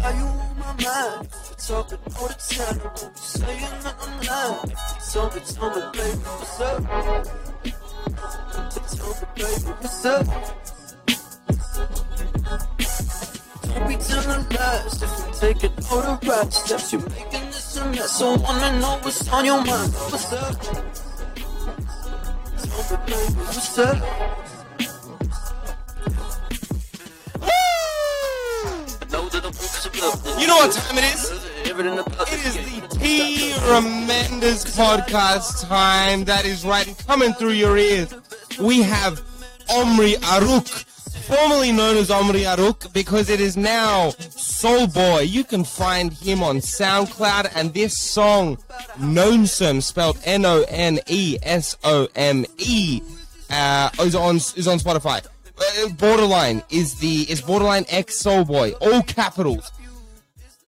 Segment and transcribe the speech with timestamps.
[0.00, 1.28] Why you on my mind?
[1.28, 2.78] We talking all the time.
[2.78, 4.72] Don't be saying nothing lying.
[5.12, 6.80] Tell me, tell me, baby, what's up?
[8.96, 10.24] Tell me, baby, what's up?
[13.62, 16.92] Don't be telling lies, just be taking all the right steps.
[16.92, 18.22] You're making this a mess.
[18.22, 19.92] I wanna know what's on your mind.
[19.92, 20.60] What's up?
[20.62, 20.82] Tell
[22.90, 24.49] me, baby, what's up?
[30.50, 31.30] Know what time it is?
[31.64, 31.76] It
[32.44, 36.24] is the T Tremendous podcast time.
[36.24, 38.12] That is right, coming through your ears,
[38.58, 39.22] we have
[39.70, 40.68] Omri Aruk,
[41.28, 45.20] formerly known as Omri Aruk, because it is now Soul Boy.
[45.20, 48.56] You can find him on SoundCloud, and this song,
[48.98, 50.62] Nonesome, spelled N-O-N-E-S-O-M-E,
[53.50, 55.24] uh, is on is on Spotify.
[55.56, 59.70] Uh, Borderline is the is Borderline X Soul Boy, all capitals.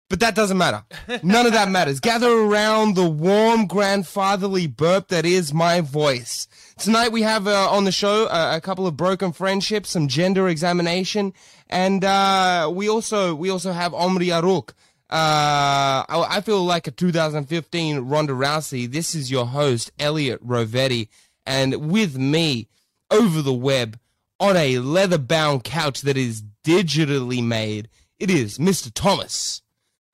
[0.09, 0.85] But that doesn't matter.
[1.25, 1.99] None of that matters.
[1.99, 6.47] Gather around the warm grandfatherly burp that is my voice.
[6.79, 10.49] Tonight we have uh, on the show uh, a couple of broken friendships, some gender
[10.49, 11.33] examination,
[11.69, 14.71] and uh, we also we also have Omri Aruk.
[15.11, 18.91] Uh, I, I feel like a 2015 Ronda Rousey.
[18.91, 21.09] This is your host Elliot Rovetti,
[21.45, 22.69] and with me
[23.11, 23.99] over the web
[24.39, 27.89] on a leather-bound couch that is digitally made,
[28.21, 28.93] it is Mr.
[28.93, 29.63] Thomas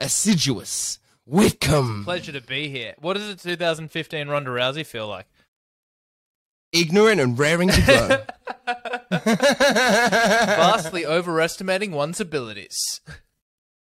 [0.02, 2.04] Assiduous Whitcomb.
[2.04, 2.94] Pleasure to be here.
[2.98, 5.26] What does a 2015 Ronda Rousey feel like?
[6.72, 8.22] Ignorant and raring to go.
[9.24, 13.00] Vastly overestimating one's abilities.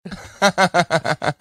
[0.40, 1.34] the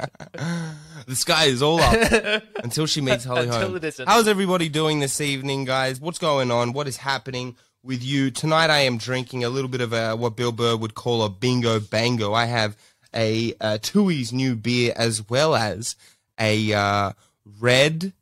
[1.10, 3.82] sky is all up until she meets Holly Holm.
[4.06, 6.00] How's everybody doing this evening, guys?
[6.00, 6.74] What's going on?
[6.74, 8.70] What is happening with you tonight?
[8.70, 11.80] I am drinking a little bit of a what Bill Burr would call a bingo
[11.80, 12.34] bango.
[12.34, 12.78] I have
[13.14, 15.96] a uh, Tooheys New beer as well as
[16.40, 17.12] a uh,
[17.60, 18.14] red.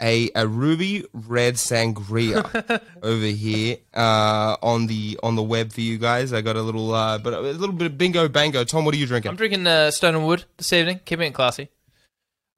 [0.00, 2.44] A, a ruby red sangria
[3.02, 6.32] over here uh, on the on the web for you guys.
[6.32, 8.62] I got a little uh, but a little bit of bingo bango.
[8.62, 9.30] Tom, what are you drinking?
[9.30, 11.68] I'm drinking uh, Stone and Wood this evening, keeping it classy.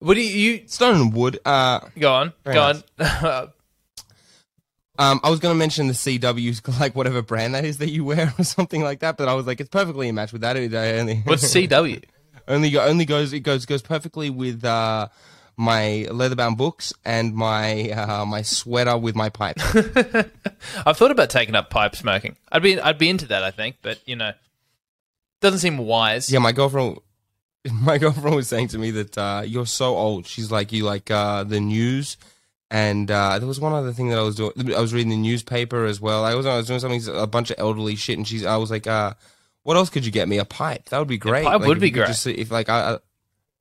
[0.01, 1.39] What do you, you Stone and Wood.
[1.43, 2.35] Uh, go on?
[2.45, 3.53] Go on.
[5.01, 8.05] Um, I was going to mention the CW's, like whatever brand that is that you
[8.05, 10.57] wear or something like that, but I was like, it's perfectly a match with that.
[10.57, 12.05] It only, What's CW?
[12.49, 15.09] only only goes it goes goes perfectly with uh,
[15.57, 19.57] my leather-bound books and my uh, my sweater with my pipe.
[20.85, 22.37] I've thought about taking up pipe smoking.
[22.53, 24.33] I'd be I'd be into that, I think, but you know,
[25.41, 26.31] doesn't seem wise.
[26.31, 26.99] yeah, my girlfriend.
[27.73, 30.27] My girlfriend was saying to me that uh, you're so old.
[30.27, 32.17] She's like you like uh, the news,
[32.71, 34.53] and uh, there was one other thing that I was doing.
[34.75, 36.25] I was reading the newspaper as well.
[36.25, 38.71] I was I was doing something a bunch of elderly shit, and she's I was
[38.71, 39.15] like, uh,
[39.65, 40.39] "What else could you get me?
[40.39, 40.89] A pipe?
[40.91, 41.45] That would be great.
[41.45, 42.07] pipe Like, would be great.
[42.07, 42.99] Just, if like I, I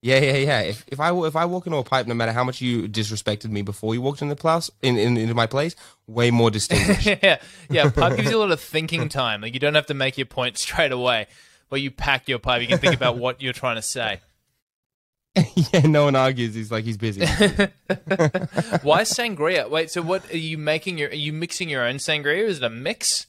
[0.02, 0.60] yeah, yeah, yeah.
[0.62, 3.50] If if I if I walk into a pipe, no matter how much you disrespected
[3.50, 5.76] me before you walked in the place, in, in into my place,
[6.08, 7.06] way more distinguished.
[7.24, 7.90] yeah, yeah.
[7.90, 9.42] Pipe gives you a lot of thinking time.
[9.42, 11.28] Like you don't have to make your point straight away.
[11.70, 14.22] But you pack your pipe, you can think about what you're trying to say.
[15.74, 16.56] yeah, no one argues.
[16.56, 17.22] He's like he's busy.
[18.82, 19.70] Why sangria?
[19.70, 20.98] Wait, so what are you making?
[20.98, 22.44] Your are you mixing your own sangria?
[22.44, 23.28] Is it a mix?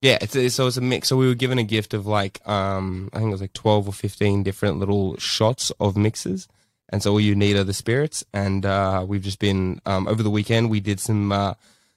[0.00, 1.08] Yeah, it's a, so it's a mix.
[1.08, 3.86] So we were given a gift of like um I think it was like twelve
[3.88, 6.48] or fifteen different little shots of mixes,
[6.88, 8.24] and so all you need are the spirits.
[8.32, 11.54] And uh, we've just been um over the weekend we did some uh,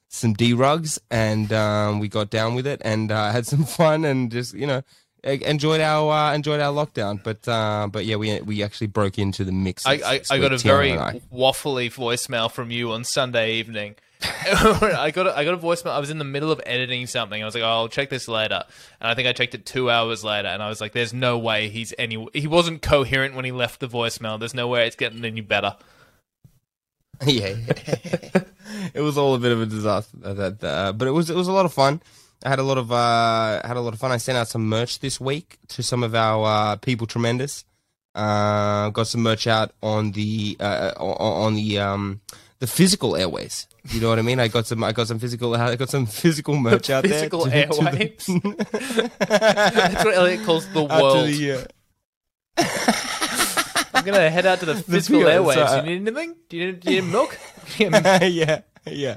[0.08, 4.04] some D rugs and um, we got down with it and uh, had some fun
[4.04, 4.82] and just you know
[5.24, 7.22] enjoyed our uh, enjoyed our lockdown.
[7.22, 9.86] But uh, but yeah, we we actually broke into the mix.
[9.86, 13.96] I, I, I got a very waffly voicemail from you on Sunday evening.
[14.22, 15.92] I got a, I got a voicemail.
[15.92, 17.40] I was in the middle of editing something.
[17.40, 18.64] I was like, oh, I'll check this later.
[19.00, 20.48] And I think I checked it two hours later.
[20.48, 22.26] And I was like, there's no way he's any.
[22.34, 24.38] He wasn't coherent when he left the voicemail.
[24.38, 25.76] There's no way it's getting any better.
[27.26, 27.54] yeah,
[28.94, 30.16] it was all a bit of a disaster.
[30.18, 32.00] That, uh, but it was it was a lot of fun.
[32.44, 34.12] I had a lot of uh, had a lot of fun.
[34.12, 37.06] I sent out some merch this week to some of our uh, people.
[37.06, 37.64] Tremendous.
[38.14, 42.20] Uh, got some merch out on the uh, on, on the um,
[42.60, 43.66] the physical airways.
[43.90, 44.38] You know what I mean?
[44.40, 44.84] I got some.
[44.84, 45.54] I got some physical.
[45.56, 47.66] I got some physical merch out Physical there.
[47.66, 51.26] to- to the- That's what Elliot calls the world.
[51.28, 51.64] the, uh,
[53.94, 55.54] I'm gonna head out to the physical physical- airwaves.
[55.54, 56.36] so, uh, you need anything?
[56.48, 57.38] Do you need, do you need milk?
[57.78, 58.60] yeah,
[58.92, 59.16] yeah.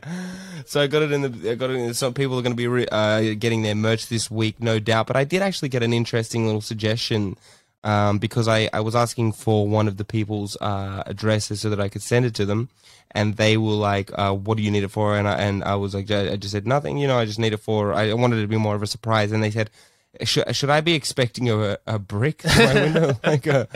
[0.66, 1.52] So I got it in the.
[1.52, 1.76] I got it.
[1.76, 4.80] In, some people are going to be re, uh, getting their merch this week, no
[4.80, 5.08] doubt.
[5.08, 7.38] But I did actually get an interesting little suggestion
[7.84, 11.80] um, because I, I was asking for one of the people's uh, addresses so that
[11.80, 12.70] I could send it to them,
[13.12, 15.76] and they were like, uh, "What do you need it for?" And I, and I
[15.76, 16.98] was like, I just said nothing.
[16.98, 17.94] You know, I just need it for.
[17.94, 19.70] I wanted it to be more of a surprise, and they said.
[20.24, 23.68] should, should I be expecting a, a brick in my window, like a,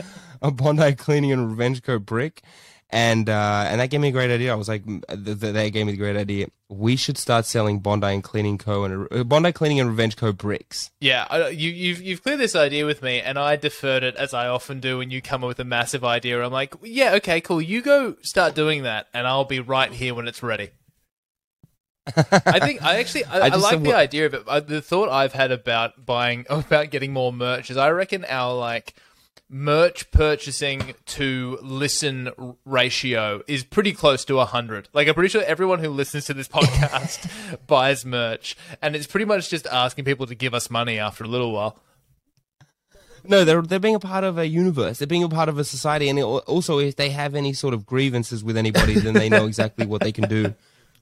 [0.41, 1.97] a Bondi Cleaning and Revenge Co.
[1.97, 2.41] brick?
[2.91, 4.51] And uh, and that gave me a great idea.
[4.51, 6.47] I was like, they gave me the great idea.
[6.69, 8.83] We should start selling Bondi and Cleaning Co.
[8.83, 10.31] and uh, Bondi Cleaning and Revenge Co.
[10.31, 10.91] bricks.
[10.99, 14.47] Yeah, you, you've you've cleared this idea with me, and I deferred it as I
[14.47, 16.43] often do when you come up with a massive idea.
[16.43, 17.61] I'm like, yeah, okay, cool.
[17.61, 20.69] You go start doing that, and I'll be right here when it's ready.
[22.07, 24.67] I think I actually I, I, I like the idea of it.
[24.67, 28.93] The thought I've had about buying about getting more merch is I reckon our like
[29.49, 32.29] merch purchasing to listen
[32.65, 34.89] ratio is pretty close to 100.
[34.93, 37.29] Like, I'm pretty sure everyone who listens to this podcast
[37.67, 41.27] buys merch, and it's pretty much just asking people to give us money after a
[41.27, 41.79] little while.
[43.27, 44.99] No, they're they're being a part of a universe.
[44.99, 47.85] They're being a part of a society, and also if they have any sort of
[47.85, 50.53] grievances with anybody, then they know exactly what they can do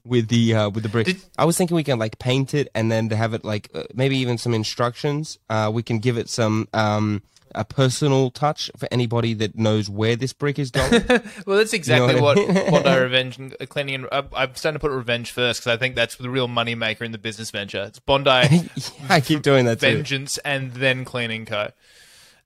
[0.04, 1.06] with the uh, with the brick.
[1.06, 3.68] Did, I was thinking we can like paint it and then to have it like
[3.74, 5.38] uh, maybe even some instructions.
[5.50, 7.22] Uh, we can give it some um,
[7.54, 11.04] a personal touch for anybody that knows where this brick is going.
[11.46, 12.72] well, that's exactly you know what, what, I mean?
[12.72, 13.94] what I revenge and uh, cleaning.
[13.96, 16.74] And, uh, I'm starting to put revenge first because I think that's the real money
[16.74, 17.84] maker in the business venture.
[17.84, 18.30] It's Bondi.
[18.30, 18.68] yeah,
[19.08, 19.80] I keep doing that.
[19.80, 20.40] Vengeance too.
[20.44, 21.70] and then cleaning co.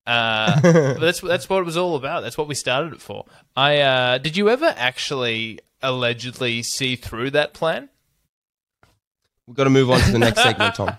[0.07, 0.61] Uh,
[0.99, 2.23] that's that's what it was all about.
[2.23, 3.27] That's what we started it for.
[3.57, 7.91] I uh, did you ever actually allegedly see through that plan?
[9.47, 10.97] We've got to move on to the next segment, Tom.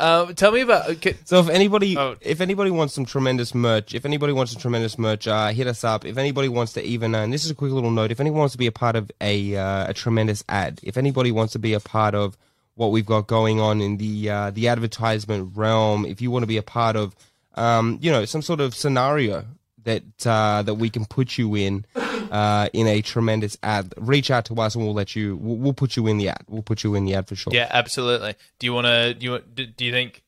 [0.00, 0.88] Um, tell me about.
[0.88, 1.16] Okay.
[1.24, 2.16] So if anybody, oh.
[2.22, 5.84] if anybody wants some tremendous merch, if anybody wants some tremendous merch, uh, hit us
[5.84, 6.06] up.
[6.06, 8.40] If anybody wants to even, uh, and this is a quick little note, if anyone
[8.40, 11.58] wants to be a part of a uh, a tremendous ad, if anybody wants to
[11.58, 12.38] be a part of
[12.76, 16.48] what we've got going on in the uh, the advertisement realm, if you want to
[16.48, 17.14] be a part of,
[17.56, 19.44] um, you know, some sort of scenario
[19.84, 21.84] that uh, that we can put you in
[22.30, 23.92] uh, in a tremendous ad.
[23.96, 25.36] Reach out to us and we'll let you.
[25.36, 26.44] We'll, we'll, put you in the ad.
[26.48, 27.52] We'll put you in the ad for sure.
[27.52, 28.34] Yeah, absolutely.
[28.58, 29.14] Do you want to?
[29.14, 30.22] Do you do you think?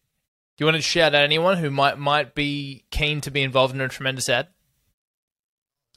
[0.56, 3.74] Do you want to shout out anyone who might might be keen to be involved
[3.74, 4.48] in a tremendous ad?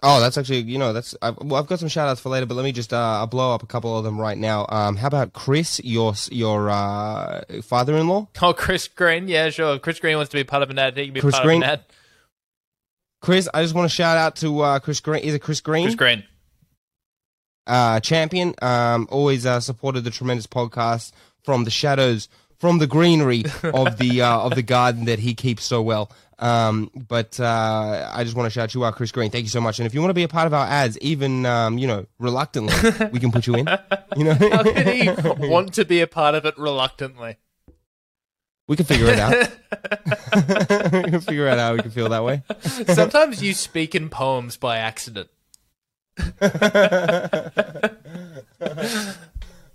[0.04, 2.46] Oh, that's actually you know that's I've, well, I've got some shout outs for later,
[2.46, 4.66] but let me just uh, I'll blow up a couple of them right now.
[4.69, 8.28] Um, how about Chris, your your uh, father-in-law?
[8.42, 9.80] Oh, Chris Green, yeah, sure.
[9.80, 10.96] Chris Green wants to be part of an ad.
[10.96, 11.86] He can be Chris part Green, of an ad.
[13.25, 15.24] Chris, I just want to shout out to uh, Chris Green.
[15.24, 15.86] Is it Chris Green?
[15.86, 16.24] Chris Green.
[17.66, 18.54] Uh, champion.
[18.62, 21.12] Um, always uh, supported the tremendous podcast
[21.44, 22.30] from the shadows,
[22.60, 26.12] from the greenery of the uh, of the garden that he keeps so well.
[26.38, 29.31] Um, but uh, I just want to shout you out, Chris Green.
[29.31, 29.80] Thank you so much.
[29.80, 32.06] And if you want to be a part of our ads, even um, you know,
[32.19, 32.75] reluctantly,
[33.12, 33.68] we can put you in.
[34.16, 35.10] You know, how could he
[35.50, 37.38] want to be a part of it reluctantly?
[38.68, 39.32] We can figure it out.
[41.06, 42.44] we can figure out how we can feel that way.
[42.94, 45.30] Sometimes you speak in poems by accident.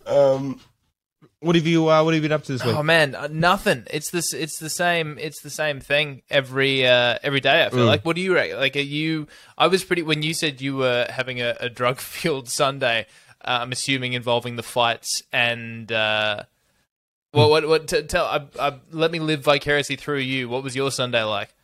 [0.06, 0.60] um,
[1.40, 2.74] what have you uh, What have you been up to this week?
[2.74, 3.84] Oh man, uh, nothing.
[3.90, 4.32] It's this.
[4.32, 5.18] It's the same.
[5.18, 7.64] It's the same thing every uh, every day.
[7.64, 7.86] I feel mm.
[7.86, 8.04] like.
[8.04, 8.58] What do you reckon?
[8.58, 9.28] Like, are you?
[9.56, 13.06] I was pretty when you said you were having a, a drug fueled Sunday.
[13.42, 15.90] Uh, I'm assuming involving the fights and
[17.32, 17.68] well, what?
[17.68, 17.88] What?
[17.88, 18.26] T- tell.
[18.26, 20.48] I, I, let me live vicariously through you.
[20.48, 21.54] What was your Sunday like?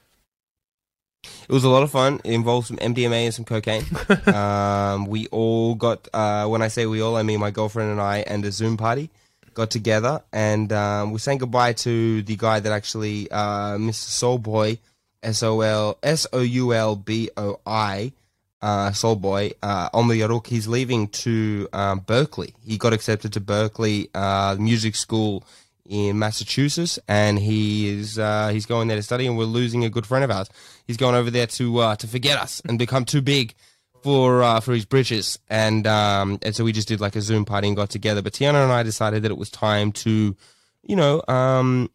[1.25, 2.21] It was a lot of fun.
[2.25, 3.85] It involved some MDMA and some cocaine.
[4.35, 6.09] um, we all got.
[6.13, 8.77] Uh, when I say we all, I mean my girlfriend and I, and a Zoom
[8.77, 9.11] party
[9.55, 14.41] got together, and um, we sang goodbye to the guy that actually, uh, Mr.
[14.41, 14.79] Soulboy,
[15.23, 18.13] S O L S O U L B O I
[18.63, 22.55] uh, Soulboy, uh, Yaruk, he's leaving to um, Berklee.
[22.65, 25.45] He got accepted to Berklee uh, Music School
[25.89, 29.27] in Massachusetts, and he is uh, he's going there to study.
[29.27, 30.49] And we're losing a good friend of ours.
[30.87, 33.55] He's going over there to uh, to forget us and become too big
[34.03, 35.39] for uh, for his britches.
[35.49, 38.23] And um, and so we just did like a Zoom party and got together.
[38.23, 40.37] But Tiana and I decided that it was time to,
[40.83, 41.91] you know, um,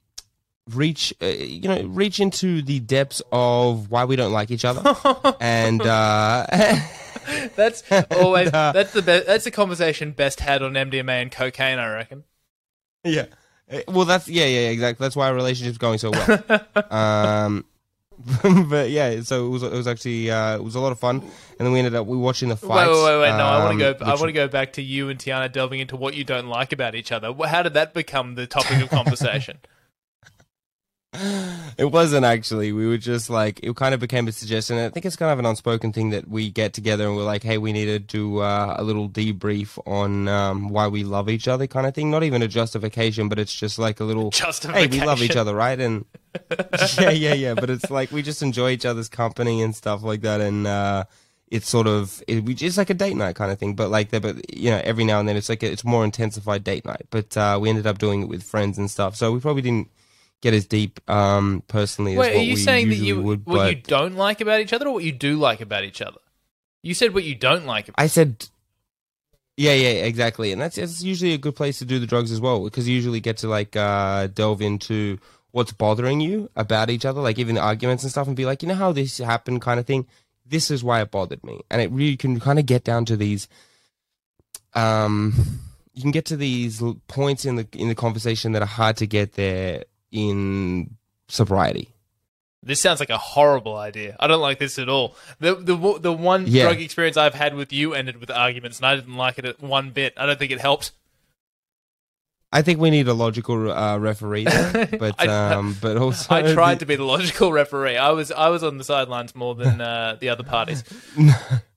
[0.69, 4.81] reach uh, you know reach into the depths of why we don't like each other.
[5.39, 6.45] And uh
[7.55, 11.31] that's always and, uh, that's the best that's the conversation best had on MDMA and
[11.31, 12.23] cocaine I reckon.
[13.03, 13.25] Yeah.
[13.71, 15.03] Uh, well that's yeah yeah exactly.
[15.03, 16.65] That's why our relationship's going so well.
[16.91, 17.65] Um
[18.69, 21.21] but yeah so it was it was actually uh it was a lot of fun.
[21.21, 23.65] And then we ended up we watching the fight wait wait wait, no um, I
[23.65, 26.13] want to go I want to go back to you and Tiana delving into what
[26.13, 27.33] you don't like about each other.
[27.47, 29.57] How did that become the topic of conversation
[31.13, 32.71] it wasn't actually.
[32.71, 34.77] We were just like it kind of became a suggestion.
[34.77, 37.43] I think it's kind of an unspoken thing that we get together and we're like,
[37.43, 41.49] hey, we need to do uh, a little debrief on um, why we love each
[41.49, 42.11] other, kind of thing.
[42.11, 44.91] Not even a justification, but it's just like a little justification.
[44.91, 45.77] Hey, we love each other, right?
[45.77, 46.05] And
[46.97, 47.53] yeah, yeah, yeah.
[47.55, 50.39] But it's like we just enjoy each other's company and stuff like that.
[50.39, 51.03] And uh,
[51.49, 54.57] it's sort of it, it's like a date night kind of thing, but like but
[54.57, 57.07] you know every now and then it's like a, it's more intensified date night.
[57.09, 59.89] But uh, we ended up doing it with friends and stuff, so we probably didn't
[60.41, 62.17] get as deep um, personally.
[62.17, 64.15] Wait, as what are you we saying that usually you would, what but you don't
[64.15, 66.19] like about each other, or what you do like about each other?
[66.83, 67.87] You said what you don't like.
[67.87, 68.47] About I said.
[69.57, 72.41] Yeah, yeah, exactly, and that's it's usually a good place to do the drugs as
[72.41, 75.19] well because you usually get to like uh, delve into
[75.51, 78.63] what's bothering you about each other, like even the arguments and stuff, and be like,
[78.63, 80.07] you know how this happened, kind of thing.
[80.45, 83.17] This is why it bothered me, and it really can kind of get down to
[83.17, 83.47] these.
[84.73, 85.33] Um,
[85.93, 89.05] you can get to these points in the in the conversation that are hard to
[89.05, 91.89] get there in sobriety.
[92.63, 94.15] This sounds like a horrible idea.
[94.19, 95.15] I don't like this at all.
[95.39, 96.63] The the the one Yeah.
[96.63, 99.89] drug experience I've had with you ended with arguments, and I didn't like it one
[99.89, 100.13] bit.
[100.15, 100.91] I don't think it helped.
[102.53, 106.53] I think we need a logical uh, referee, there, but I- um, but also I
[106.53, 107.97] tried to be the logical referee.
[107.97, 110.83] I was I was on the sidelines more than uh, the other parties.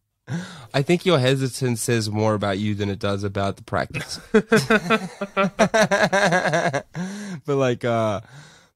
[0.73, 4.21] I think your hesitance says more about you than it does about the practice.
[7.47, 8.21] but like, uh,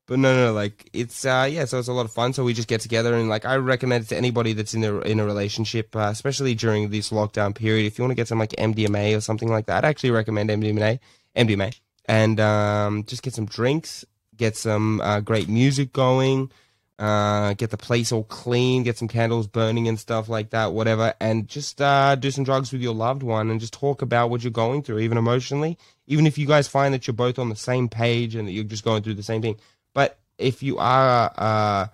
[0.06, 1.64] but no, no, like it's uh, yeah.
[1.64, 2.32] So it's a lot of fun.
[2.32, 4.98] So we just get together and like I recommend it to anybody that's in a
[5.00, 7.86] in a relationship, uh, especially during this lockdown period.
[7.86, 10.50] If you want to get some like MDMA or something like that, I'd actually recommend
[10.50, 10.98] MDMA,
[11.36, 14.04] MDMA, and um, just get some drinks,
[14.36, 16.50] get some uh, great music going
[16.98, 21.14] uh, get the place all clean, get some candles burning and stuff like that, whatever,
[21.20, 24.42] and just uh, do some drugs with your loved one and just talk about what
[24.42, 25.78] you're going through, even emotionally.
[26.06, 28.64] Even if you guys find that you're both on the same page and that you're
[28.64, 29.58] just going through the same thing.
[29.94, 31.86] But if you are, uh,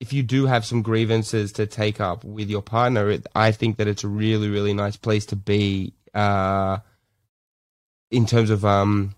[0.00, 3.78] if you do have some grievances to take up with your partner, it, I think
[3.78, 6.78] that it's a really, really nice place to be uh,
[8.10, 9.14] in terms of um,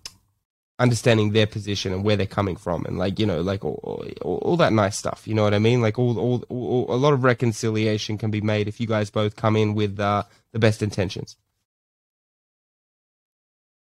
[0.81, 3.79] understanding their position and where they're coming from and like you know like all,
[4.21, 6.97] all, all that nice stuff you know what i mean like all, all, all a
[7.05, 10.23] lot of reconciliation can be made if you guys both come in with uh,
[10.53, 11.37] the best intentions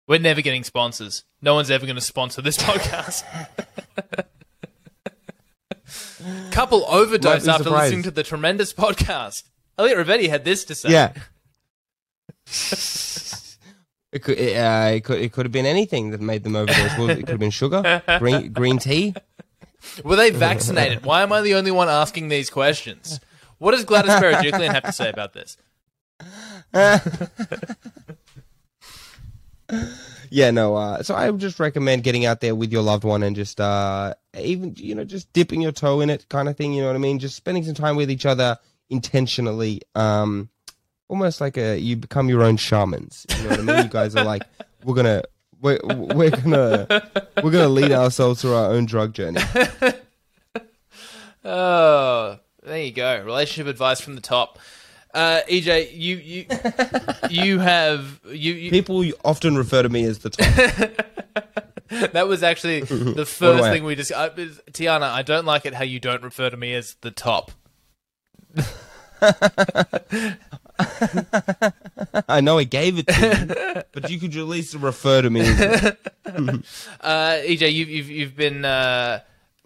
[0.08, 1.24] We're never getting sponsors.
[1.40, 3.24] No one's ever going to sponsor this podcast.
[6.52, 7.84] Couple overdose after surprised.
[7.84, 9.44] listening to the tremendous podcast.
[9.78, 10.90] Elliot Rivetti had this to say.
[10.90, 11.14] yeah
[14.12, 16.98] it could it, uh, it could it could have been anything that made them overdose
[16.98, 19.14] Well, it could have been sugar green green tea
[20.04, 21.06] Were they vaccinated?
[21.06, 23.20] Why am I the only one asking these questions?
[23.60, 25.58] What does Gladys Berejiklian have to say about this?
[30.32, 30.76] Yeah, no.
[30.76, 33.60] Uh, so I would just recommend getting out there with your loved one and just
[33.60, 36.74] uh, even you know just dipping your toe in it, kind of thing.
[36.74, 37.20] You know what I mean?
[37.20, 38.58] Just spending some time with each other
[38.90, 39.82] intentionally.
[39.96, 40.50] Um,
[41.10, 43.26] almost like a you become your own shamans.
[43.38, 43.84] You know what I mean?
[43.84, 44.44] You guys are like,
[44.84, 45.24] we're gonna.
[45.62, 46.88] We're, we're gonna
[47.44, 49.42] we're gonna lead ourselves through our own drug journey.
[51.44, 53.24] Oh, there you go.
[53.24, 54.60] Relationship advice from the top.
[55.14, 56.46] Uh, EJ, you you
[57.30, 60.48] you have you, you People often refer to me as the top.
[62.12, 65.10] that was actually the first thing we just uh, Tiana.
[65.10, 67.52] I don't like it how you don't refer to me as the top.
[72.30, 75.42] I know I gave it to you, but you could at least refer to me.
[77.02, 79.20] Uh, EJ, you've you've, you've been uh,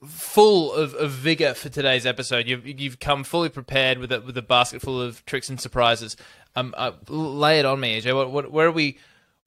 [0.06, 2.48] full of, of vigor for today's episode.
[2.48, 6.16] You've you've come fully prepared with a with a basket full of tricks and surprises.
[6.56, 8.16] Um, uh, lay it on me, EJ.
[8.16, 8.98] What, what where are we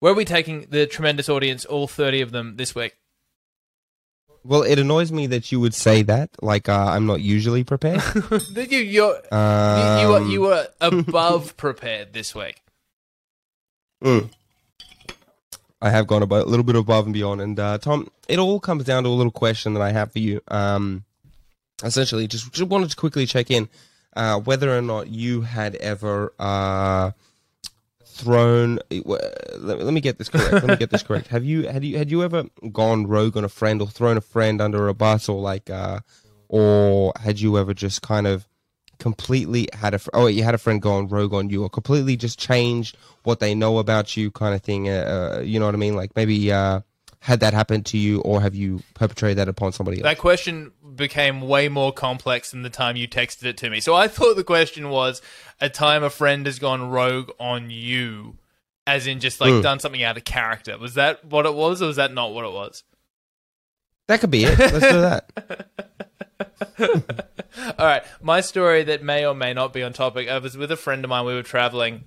[0.01, 1.65] where are we taking the tremendous audience?
[1.65, 2.97] All thirty of them this week.
[4.47, 6.31] Well, it annoys me that you would say that.
[6.43, 8.03] Like uh, I'm not usually prepared.
[8.31, 12.63] you you're, you you Um, were you were above prepared this week.
[14.03, 14.31] Mm.
[15.81, 17.41] I have gone about a little bit above and beyond.
[17.41, 20.19] And uh, Tom, it all comes down to a little question that I have for
[20.19, 20.41] you.
[20.49, 21.05] Um,
[21.83, 23.69] essentially, just, just wanted to quickly check in
[24.15, 27.11] uh, whether or not you had ever uh,
[28.17, 28.79] thrown.
[28.91, 30.53] Let, let me get this correct.
[30.53, 31.29] let me get this correct.
[31.29, 34.21] Have you had you had you ever gone rogue on a friend or thrown a
[34.21, 36.01] friend under a bus or like, uh,
[36.49, 38.49] or had you ever just kind of
[38.99, 42.17] completely had a fr- oh you had a friend gone rogue on you or completely
[42.17, 45.75] just changed what they know about you kind of thing uh, uh, you know what
[45.75, 46.81] i mean like maybe uh
[47.21, 50.73] had that happen to you or have you perpetrated that upon somebody else That question
[50.97, 53.81] became way more complex than the time you texted it to me.
[53.81, 55.21] So I thought the question was
[55.61, 58.39] a time a friend has gone rogue on you,
[58.87, 59.63] as in just like Mm.
[59.63, 60.77] done something out of character.
[60.79, 62.83] Was that what it was, or was that not what it was?
[64.09, 65.29] that could be it let's do that
[67.79, 70.29] All right, my story that may or may not be on topic.
[70.29, 71.25] I was with a friend of mine.
[71.25, 72.05] We were traveling,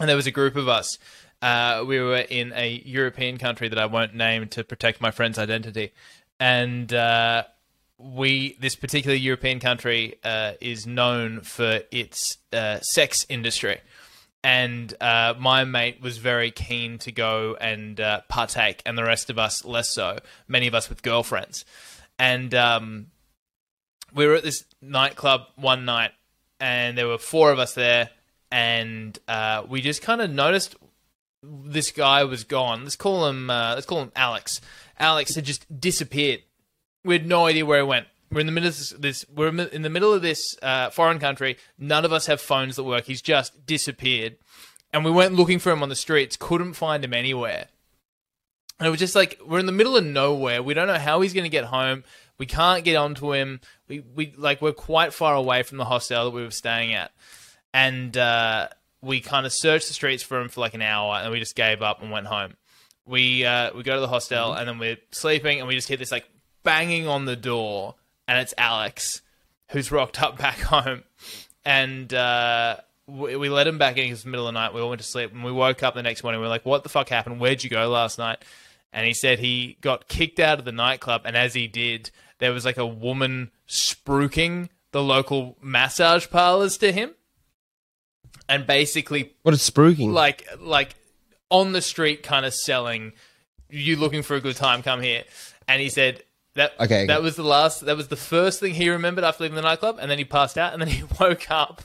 [0.00, 0.98] and there was a group of us.
[1.42, 5.38] Uh, we were in a European country that I won't name to protect my friend's
[5.38, 5.92] identity,
[6.40, 7.44] and uh,
[7.98, 13.80] we this particular European country uh, is known for its uh, sex industry,
[14.42, 19.30] and uh, my mate was very keen to go and uh, partake, and the rest
[19.30, 20.18] of us less so.
[20.48, 21.64] Many of us with girlfriends,
[22.18, 23.06] and um,
[24.12, 26.12] we were at this nightclub one night,
[26.60, 28.10] and there were four of us there,
[28.50, 30.76] and uh, we just kind of noticed
[31.42, 32.84] this guy was gone.
[32.84, 33.50] Let's call him.
[33.50, 34.60] Uh, let's call him Alex.
[34.98, 36.40] Alex had just disappeared.
[37.04, 38.06] We had no idea where he went.
[38.30, 38.90] We're in the middle of this.
[38.98, 41.56] this we're in the middle of this uh, foreign country.
[41.78, 43.04] None of us have phones that work.
[43.04, 44.36] He's just disappeared,
[44.92, 46.36] and we went looking for him on the streets.
[46.36, 47.68] Couldn't find him anywhere.
[48.80, 50.62] And it was just like we're in the middle of nowhere.
[50.62, 52.02] We don't know how he's going to get home.
[52.38, 53.60] We can't get onto him.
[53.86, 57.12] We we like we're quite far away from the hostel that we were staying at,
[57.72, 58.68] and uh,
[59.00, 61.54] we kind of searched the streets for him for like an hour, and we just
[61.54, 62.54] gave up and went home.
[63.06, 64.58] We uh, we go to the hostel, mm-hmm.
[64.58, 66.28] and then we're sleeping, and we just hear this like
[66.64, 67.94] banging on the door,
[68.26, 69.22] and it's Alex,
[69.70, 71.04] who's rocked up back home,
[71.64, 72.12] and.
[72.12, 74.72] Uh, we, we let him back in because it's the middle of the night.
[74.72, 76.40] We all went to sleep, and we woke up the next morning.
[76.40, 77.40] We are like, "What the fuck happened?
[77.40, 78.38] Where'd you go last night?"
[78.92, 82.52] And he said he got kicked out of the nightclub, and as he did, there
[82.52, 87.10] was like a woman spruiking the local massage parlors to him,
[88.48, 90.12] and basically what is spruiking?
[90.12, 90.94] Like like
[91.50, 93.12] on the street, kind of selling.
[93.68, 94.82] You looking for a good time?
[94.82, 95.24] Come here.
[95.66, 96.22] And he said
[96.54, 97.84] that okay, that was the last.
[97.86, 100.58] That was the first thing he remembered after leaving the nightclub, and then he passed
[100.58, 101.82] out, and then he woke up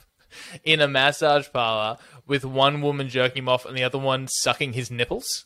[0.64, 1.98] in a massage parlor
[2.28, 5.46] with one woman jerking him off and the other one sucking his nipples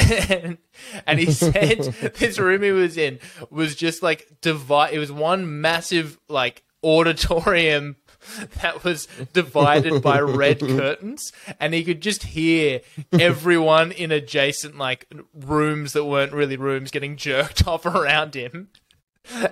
[0.00, 0.58] and,
[1.06, 1.78] and he said
[2.18, 3.18] this room he was in
[3.50, 4.92] was just like divide.
[4.92, 7.96] It was one massive like auditorium
[8.62, 12.80] that was divided by red curtains, and he could just hear
[13.12, 18.68] everyone in adjacent like rooms that weren't really rooms getting jerked off around him.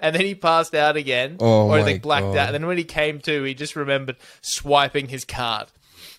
[0.02, 2.36] And then he passed out again, oh or he blacked God.
[2.36, 2.46] out.
[2.46, 5.68] And then when he came to, he just remembered swiping his card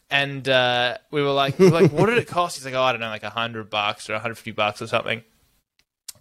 [0.10, 2.58] and uh, we were like, we were like, what did it cost?
[2.58, 5.24] He's like, oh, I don't know, like a hundred bucks or 150 bucks or something.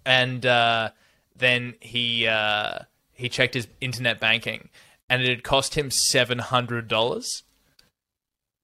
[0.05, 0.91] And uh,
[1.37, 2.81] then he uh,
[3.13, 4.69] he checked his internet banking,
[5.09, 7.43] and it had cost him seven hundred dollars.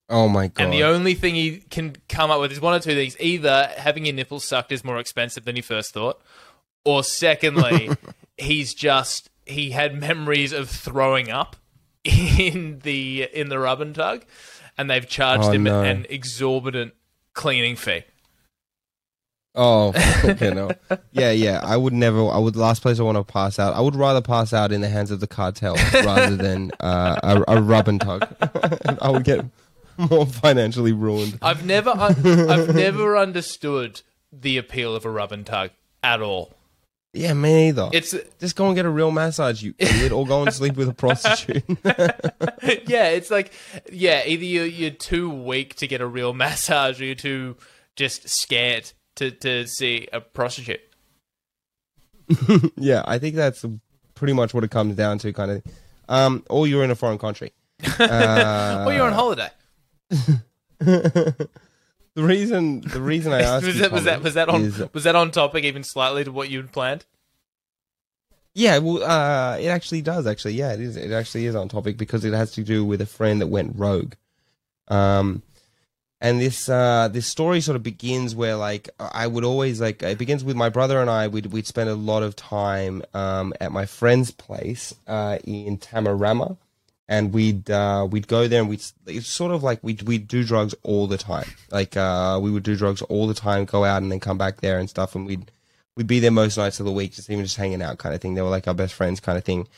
[0.08, 0.64] Oh my god!
[0.64, 3.70] And the only thing he can come up with is one or two things: either
[3.76, 6.20] having your nipples sucked is more expensive than he first thought,
[6.84, 7.90] or secondly,
[8.36, 11.56] he's just he had memories of throwing up
[12.04, 14.24] in the in the rub and tug
[14.76, 15.82] and they've charged oh, him no.
[15.82, 16.94] an exorbitant
[17.32, 18.04] cleaning fee.
[19.54, 19.92] Oh,
[20.24, 20.70] okay, no.
[21.12, 21.60] Yeah, yeah.
[21.62, 22.28] I would never.
[22.28, 22.56] I would.
[22.56, 23.74] Last place I want to pass out.
[23.74, 27.56] I would rather pass out in the hands of the cartel rather than uh, a,
[27.56, 28.26] a rub and tug.
[29.00, 29.44] I would get
[29.96, 31.38] more financially ruined.
[31.40, 31.90] I've never.
[31.90, 35.70] I've never understood the appeal of a rub and tug
[36.02, 36.54] at all.
[37.12, 37.90] Yeah, me neither.
[37.92, 40.88] It's just go and get a real massage, you idiot, or go and sleep with
[40.88, 41.62] a prostitute.
[42.88, 43.52] yeah, it's like
[43.92, 47.56] yeah, either you're, you're too weak to get a real massage, or you're too
[47.94, 50.80] just scared to to see a prostitute.
[52.76, 53.64] yeah, I think that's
[54.14, 55.62] pretty much what it comes down to, kind of.
[56.08, 57.52] Um, or you're in a foreign country,
[57.98, 59.48] uh, or you're on holiday.
[60.78, 61.48] the
[62.16, 65.16] reason the reason I asked was, that, was that was that on is, was that
[65.16, 67.06] on topic even slightly to what you had planned?
[68.54, 70.26] Yeah, well, uh, it actually does.
[70.26, 70.96] Actually, yeah, it is.
[70.96, 73.72] It actually is on topic because it has to do with a friend that went
[73.76, 74.14] rogue.
[74.88, 75.42] Um,
[76.24, 80.16] and this uh, this story sort of begins where like I would always like it
[80.16, 81.28] begins with my brother and I.
[81.28, 86.56] We'd we'd spend a lot of time um, at my friend's place uh, in Tamarama,
[87.08, 90.44] and we'd uh, we'd go there and we'd it's sort of like we we do
[90.44, 91.50] drugs all the time.
[91.70, 94.62] Like uh, we would do drugs all the time, go out and then come back
[94.62, 95.50] there and stuff, and we'd
[95.94, 98.22] we'd be there most nights of the week, just even just hanging out kind of
[98.22, 98.32] thing.
[98.32, 99.68] They were like our best friends kind of thing.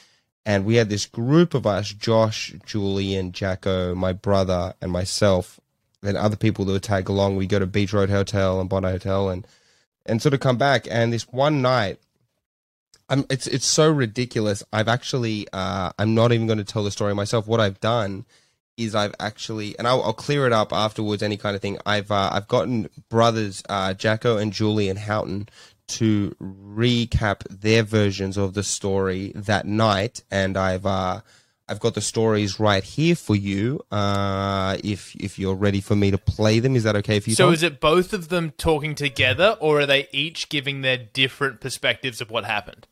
[0.45, 5.59] And we had this group of us, Josh, Julian, Jacko, my brother, and myself,
[6.03, 7.37] and other people that would tag along.
[7.37, 9.47] We'd go to Beach Road Hotel and Bondi Hotel and
[10.05, 10.87] and sort of come back.
[10.91, 11.99] And this one night,
[13.09, 14.63] I'm, it's it's so ridiculous.
[14.73, 17.47] I've actually uh, I'm not even going to tell the story myself.
[17.47, 18.25] What I've done
[18.77, 21.23] is I've actually, and I'll, I'll, clear it up afterwards.
[21.23, 21.79] Any kind of thing.
[21.87, 25.49] I've uh, I've gotten brothers uh, Jacko and Julian Houghton
[25.89, 31.21] to recap their versions of the story that night, and I've uh,
[31.69, 33.85] I've got the stories right here for you.
[33.91, 37.37] Uh, if if you're ready for me to play them, is that okay for you?
[37.37, 37.55] So Tom?
[37.55, 42.21] is it both of them talking together, or are they each giving their different perspectives
[42.21, 42.87] of what happened?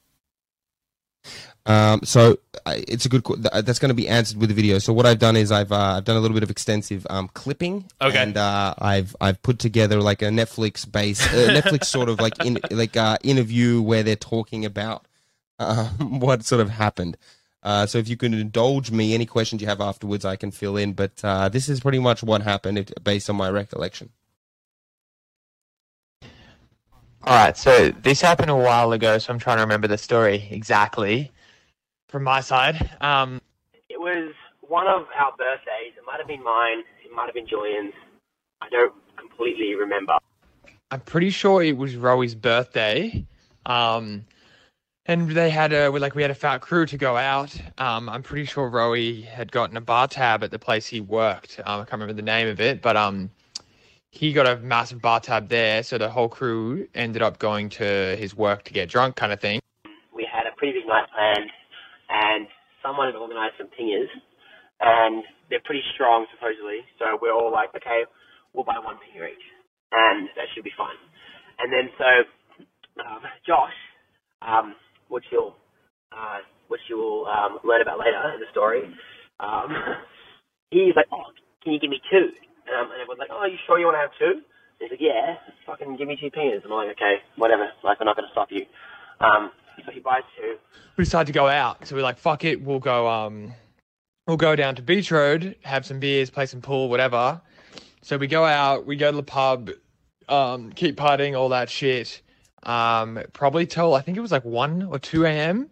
[1.67, 3.25] Um, so uh, it's a good.
[3.43, 4.79] That's going to be answered with the video.
[4.79, 7.29] So what I've done is I've uh, I've done a little bit of extensive um,
[7.29, 7.85] clipping.
[8.03, 8.19] Okay.
[8.19, 12.45] And uh, I've I've put together like a Netflix based uh, Netflix sort of like
[12.45, 15.07] in like uh, interview where they're talking about
[15.59, 15.87] um,
[16.21, 17.17] what sort of happened.
[17.65, 20.77] Uh, so if you can indulge me, any questions you have afterwards, I can fill
[20.77, 20.93] in.
[20.93, 24.11] But uh, this is pretty much what happened based on my recollection.
[27.27, 30.47] All right, so this happened a while ago, so I'm trying to remember the story
[30.51, 31.33] exactly
[32.09, 32.91] from my side.
[33.01, 33.41] Um,
[33.89, 35.95] it was one of our birthdays.
[35.97, 36.81] It might have been mine.
[37.03, 37.95] It might have been Julian's.
[38.61, 40.19] I don't completely remember.
[40.91, 43.25] I'm pretty sure it was Roey's birthday.
[43.65, 44.27] Um,
[45.07, 47.55] and they had a we like we had a fat crew to go out.
[47.79, 51.61] Um, I'm pretty sure Roey had gotten a bar tab at the place he worked.
[51.65, 53.31] Um, I can't remember the name of it, but um,
[54.11, 58.17] he got a massive bar tab there, so the whole crew ended up going to
[58.17, 59.61] his work to get drunk, kind of thing.
[60.15, 61.51] We had a pretty big night planned,
[62.09, 62.47] and
[62.83, 64.09] someone had organised some pingers,
[64.81, 66.81] and they're pretty strong supposedly.
[66.99, 68.05] So we're all like, okay,
[68.55, 69.47] we'll buy one pinger each,
[69.93, 70.97] and that should be fine.
[71.59, 73.75] And then so um, Josh,
[74.43, 74.75] um,
[75.09, 75.55] which you'll
[76.13, 76.39] uh,
[76.69, 78.83] which you will um, learn about later in the story,
[79.41, 79.69] um,
[80.71, 81.31] he's like, oh,
[81.63, 82.31] can you give me two?
[82.73, 84.41] Um, and everyone's like, oh, are you sure you want to have two?
[84.41, 85.37] And he's like, yeah,
[85.67, 86.31] fucking give me two.
[86.33, 87.69] And I'm like, okay, whatever.
[87.83, 88.65] Like, we're not going to stop you.
[89.21, 89.51] Um,
[89.85, 90.57] so he buys two.
[90.97, 91.87] We decide to go out.
[91.87, 93.09] So we're like, fuck it, we'll go.
[93.09, 93.53] Um,
[94.27, 97.41] we'll go down to Beach Road, have some beers, play some pool, whatever.
[98.03, 99.71] So we go out, we go to the pub,
[100.29, 102.21] um, keep partying, all that shit.
[102.65, 105.71] Um, probably till I think it was like one or two a.m.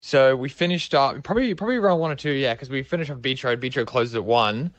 [0.00, 3.20] So we finished up probably probably around one or two, yeah, because we finished off
[3.20, 3.60] Beach Road.
[3.60, 4.72] Beach Road closes at one.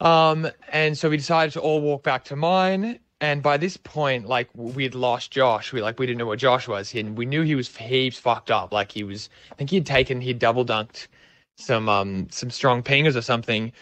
[0.00, 3.00] Um, and so we decided to all walk back to mine.
[3.20, 5.72] And by this point, like we'd lost Josh.
[5.72, 8.72] We like we didn't know what Josh was, we knew he was heaps fucked up.
[8.72, 11.08] Like he was, I think he'd taken, he'd double dunked
[11.56, 13.72] some um some strong pingers or something.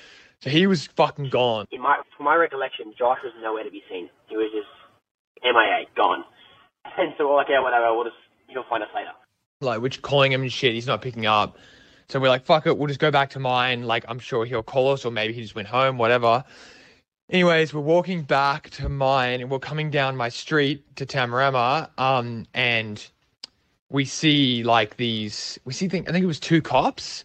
[0.40, 1.66] So he was fucking gone.
[1.70, 4.08] In my, from my recollection, Josh was nowhere to be seen.
[4.28, 4.68] He was just
[5.42, 6.24] MIA, gone.
[6.98, 7.94] And so we're like, yeah, whatever.
[7.94, 8.16] We'll just
[8.48, 9.10] he'll find us later.
[9.60, 10.74] Like we're calling him and shit.
[10.74, 11.58] He's not picking up.
[12.08, 13.82] So we're like, fuck it, we'll just go back to mine.
[13.82, 16.44] Like, I'm sure he'll call us, or maybe he just went home, whatever.
[17.30, 22.46] Anyways, we're walking back to mine, and we're coming down my street to Tamarama, um,
[22.54, 23.04] and
[23.90, 27.24] we see like these, we see, think, I think it was two cops,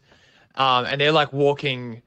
[0.55, 2.01] um, and they're like walking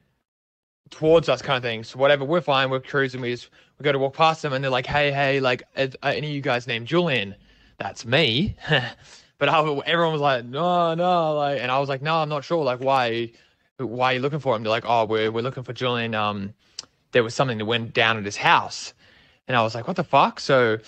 [0.90, 1.84] towards us, kind of thing.
[1.84, 4.64] So whatever, we're fine, we're cruising, we just we go to walk past them, and
[4.64, 7.36] they're like, hey, hey, like, are any of you guys named Julian?
[7.78, 8.56] That's me.
[9.38, 12.44] But I, everyone was like, no, no, like, and I was like, no, I'm not
[12.44, 12.64] sure.
[12.64, 13.32] Like, why,
[13.78, 14.62] why are you looking for him?
[14.62, 16.14] They're like, oh, we're we're looking for Julian.
[16.14, 16.54] Um,
[17.12, 18.94] there was something that went down at his house,
[19.48, 20.38] and I was like, what the fuck?
[20.38, 20.78] So,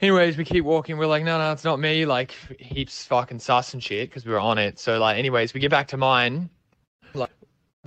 [0.00, 0.98] anyways, we keep walking.
[0.98, 2.04] We're like, no, no, it's not me.
[2.06, 4.78] Like, heaps fucking sus and shit because we were on it.
[4.80, 6.50] So, like, anyways, we get back to mine.
[7.14, 7.30] Like,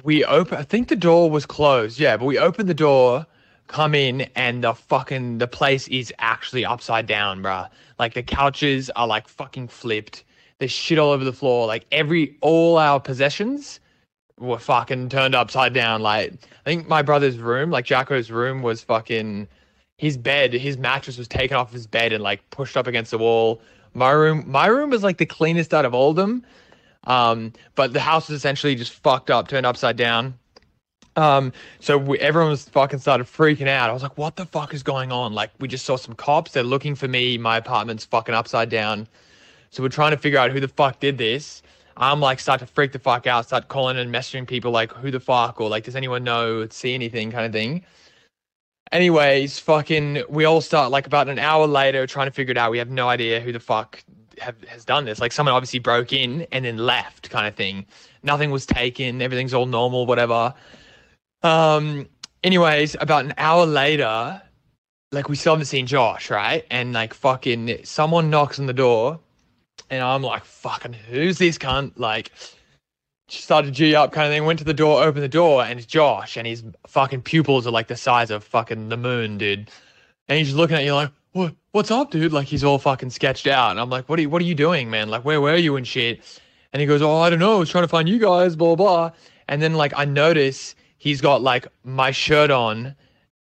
[0.04, 0.58] we open.
[0.58, 2.00] I think the door was closed.
[2.00, 3.28] Yeah, but we opened the door
[3.70, 7.70] come in and the fucking the place is actually upside down, bruh.
[7.98, 10.26] Like the couches are like fucking flipped.
[10.58, 11.68] There's shit all over the floor.
[11.68, 13.80] Like every all our possessions
[14.40, 16.02] were fucking turned upside down.
[16.02, 16.34] Like
[16.66, 19.48] I think my brother's room, like Jacko's room, was fucking
[19.98, 20.52] his bed.
[20.54, 23.62] His mattress was taken off his bed and like pushed up against the wall.
[23.94, 26.44] My room, my room was like the cleanest out of all of them.
[27.06, 30.34] Um, but the house was essentially just fucked up, turned upside down.
[31.16, 33.90] Um, so we, everyone was fucking started freaking out.
[33.90, 35.34] I was like, what the fuck is going on?
[35.34, 36.52] Like, we just saw some cops.
[36.52, 37.38] They're looking for me.
[37.38, 39.08] My apartment's fucking upside down.
[39.72, 41.62] So we're trying to figure out who the fuck did this.
[41.98, 45.12] I'm like, start to freak the fuck out, start calling and messaging people like, who
[45.12, 45.60] the fuck?
[45.60, 47.84] Or like, does anyone know, see anything kind of thing.
[48.94, 52.72] Anyways, fucking, we all start like about an hour later trying to figure it out.
[52.72, 54.02] We have no idea who the fuck
[54.40, 55.20] have, has done this.
[55.20, 57.86] Like, someone obviously broke in and then left kind of thing.
[58.24, 59.22] Nothing was taken.
[59.22, 60.54] Everything's all normal, whatever.
[61.44, 62.08] Um,
[62.44, 64.42] anyways, about an hour later,
[65.12, 66.66] like we still haven't seen Josh, right?
[66.70, 69.20] And like fucking someone knocks on the door
[69.90, 71.94] and I'm like, fucking who's this cunt?
[71.96, 72.32] Like
[73.28, 75.86] started G up kind of thing, went to the door, opened the door, and it's
[75.86, 79.70] Josh, and his fucking pupils are like the size of fucking the moon, dude.
[80.28, 82.34] And he's just looking at you like, what what's up, dude?
[82.34, 83.72] Like he's all fucking sketched out.
[83.72, 85.10] And I'm like, what are you what are you doing, man?
[85.10, 86.22] Like where were you and shit?
[86.72, 88.76] And he goes, Oh, I don't know, I was trying to find you guys, blah
[88.76, 89.12] blah.
[89.48, 92.96] And then like I notice he's got like my shirt on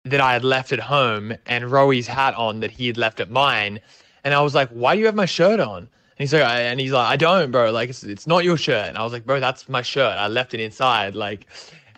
[0.05, 3.31] that I had left at home and Roey's hat on that he had left at
[3.31, 3.81] mine.
[4.23, 5.79] And I was like, why do you have my shirt on?
[5.79, 7.71] And he's like, and he's like, I don't, bro.
[7.71, 8.89] Like, it's, it's not your shirt.
[8.89, 10.17] And I was like, bro, that's my shirt.
[10.17, 11.15] I left it inside.
[11.15, 11.47] Like,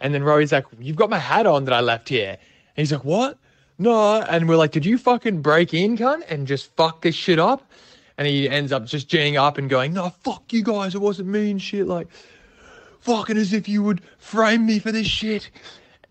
[0.00, 2.30] and then Roey's like, you've got my hat on that I left here.
[2.30, 2.38] And
[2.76, 3.38] he's like, what?
[3.78, 4.22] No.
[4.22, 7.70] And we're like, did you fucking break in, cunt, and just fuck this shit up?
[8.18, 10.94] And he ends up just geeing up and going, no, fuck you guys.
[10.94, 11.86] It wasn't me and shit.
[11.86, 12.08] Like,
[13.00, 15.50] fucking as if you would frame me for this shit.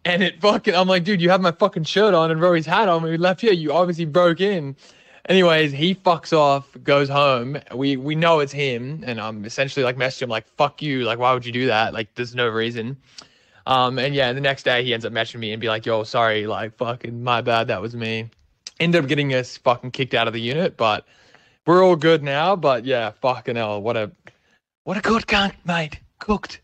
[0.05, 2.87] And it fucking, I'm like, dude, you have my fucking shirt on and Rory's hat
[2.87, 3.53] on when we left here.
[3.53, 4.75] You obviously broke in.
[5.27, 7.59] Anyways, he fucks off, goes home.
[7.75, 11.19] We we know it's him, and I'm essentially like messaging him like "fuck you," like
[11.19, 11.93] why would you do that?
[11.93, 12.97] Like there's no reason.
[13.67, 16.03] Um, and yeah, the next day he ends up messaging me and be like, "Yo,
[16.03, 18.29] sorry, like fucking my bad, that was me."
[18.79, 21.05] Ended up getting us fucking kicked out of the unit, but
[21.67, 22.55] we're all good now.
[22.55, 24.11] But yeah, fucking hell, what a
[24.85, 25.99] what a good cunt, mate.
[26.17, 26.61] Cooked.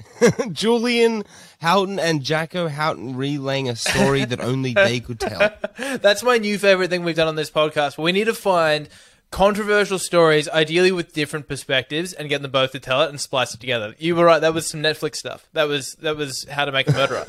[0.52, 1.24] Julian
[1.60, 5.52] Houghton and Jacko Houghton relaying a story that only they could tell.
[5.76, 7.98] That's my new favorite thing we've done on this podcast.
[7.98, 8.88] We need to find
[9.30, 13.54] controversial stories, ideally with different perspectives, and get them both to tell it and splice
[13.54, 13.94] it together.
[13.98, 14.40] You were right.
[14.40, 15.48] That was some Netflix stuff.
[15.54, 17.24] That was that was How to Make a Murderer,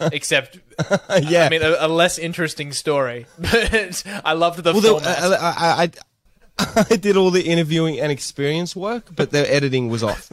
[0.12, 0.58] except
[1.22, 1.46] yeah.
[1.46, 3.26] I mean a, a less interesting story.
[3.38, 5.18] But I loved the well, there- format.
[5.18, 5.90] I, I, I,
[6.90, 10.30] I did all the interviewing and experience work, but the editing was off.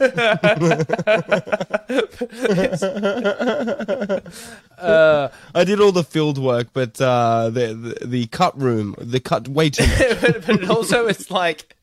[4.80, 9.48] I did all the field work, but uh, the, the the cut room, the cut
[9.48, 10.20] way too much.
[10.20, 11.76] but, but also it's like,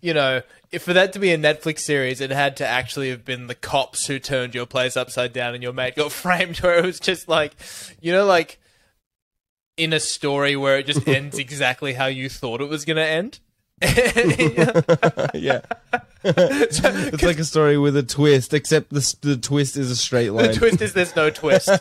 [0.00, 3.24] you know, if for that to be a Netflix series, it had to actually have
[3.24, 6.78] been the cops who turned your place upside down and your mate got framed, where
[6.78, 7.54] it was just like,
[8.00, 8.58] you know, like
[9.76, 13.04] in a story where it just ends exactly how you thought it was going to
[13.04, 13.40] end.
[15.34, 15.60] yeah,
[16.24, 20.48] it's like a story with a twist, except the the twist is a straight line.
[20.48, 21.68] The twist is there's no twist.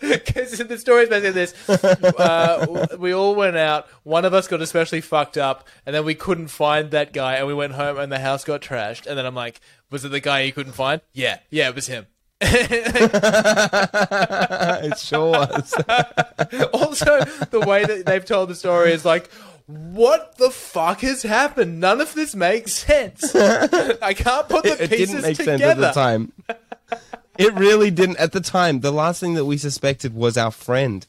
[0.00, 1.68] Because the story is basically this:
[2.18, 3.88] uh, we all went out.
[4.04, 7.46] One of us got especially fucked up, and then we couldn't find that guy, and
[7.46, 9.06] we went home, and the house got trashed.
[9.06, 11.86] And then I'm like, "Was it the guy you couldn't find?" Yeah, yeah, it was
[11.86, 12.06] him.
[14.84, 15.74] it sure was.
[16.72, 19.28] also, the way that they've told the story is like.
[19.66, 21.78] What the fuck has happened?
[21.78, 23.34] None of this makes sense.
[23.34, 25.58] I can't put the it pieces didn't make together.
[25.58, 26.32] sense at the time.
[27.38, 28.80] It really didn't at the time.
[28.80, 31.06] The last thing that we suspected was our friend.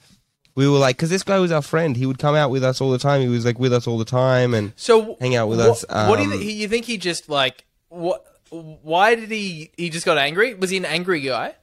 [0.55, 1.97] We were like, because this guy was our friend.
[1.97, 3.21] He would come out with us all the time.
[3.21, 5.85] He was like with us all the time, and So hang out with what, us,
[5.89, 6.51] what do you um, think?
[6.51, 8.23] You think he just like what?
[8.53, 9.71] Why did he?
[9.77, 10.53] He just got angry.
[10.53, 11.55] Was he an angry guy?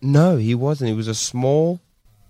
[0.00, 0.90] No, he wasn't.
[0.90, 1.80] He was a small,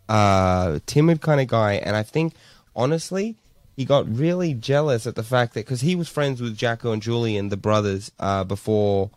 [0.08, 2.34] uh, timid kind of guy, and I think
[2.76, 3.38] honestly,
[3.74, 7.00] he got really jealous at the fact that because he was friends with Jacko and
[7.00, 9.10] Julian, the brothers, uh, before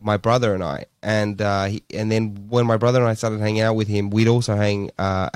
[0.00, 3.38] my brother and I, and uh, he, and then when my brother and I started
[3.40, 4.90] hanging out with him, we'd also hang.
[4.98, 5.30] Uh,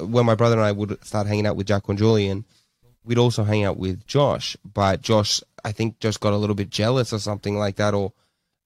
[0.00, 2.44] when my brother and I would start hanging out with Jacko and Julian,
[3.08, 4.56] we'd also hang out with Josh.
[4.62, 8.12] But Josh, I think, just got a little bit jealous or something like that, or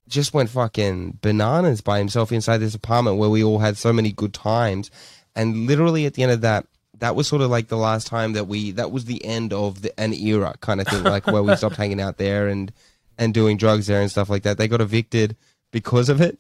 [0.09, 4.11] just went fucking bananas by himself inside this apartment where we all had so many
[4.11, 4.91] good times.
[5.37, 6.67] And literally at the end of that,
[6.99, 9.83] that was sort of like the last time that we, that was the end of
[9.83, 12.73] the, an era kind of thing, like where we stopped hanging out there and,
[13.17, 14.59] and doing drugs there and stuff like that.
[14.59, 15.37] They got evicted
[15.71, 16.39] because of it.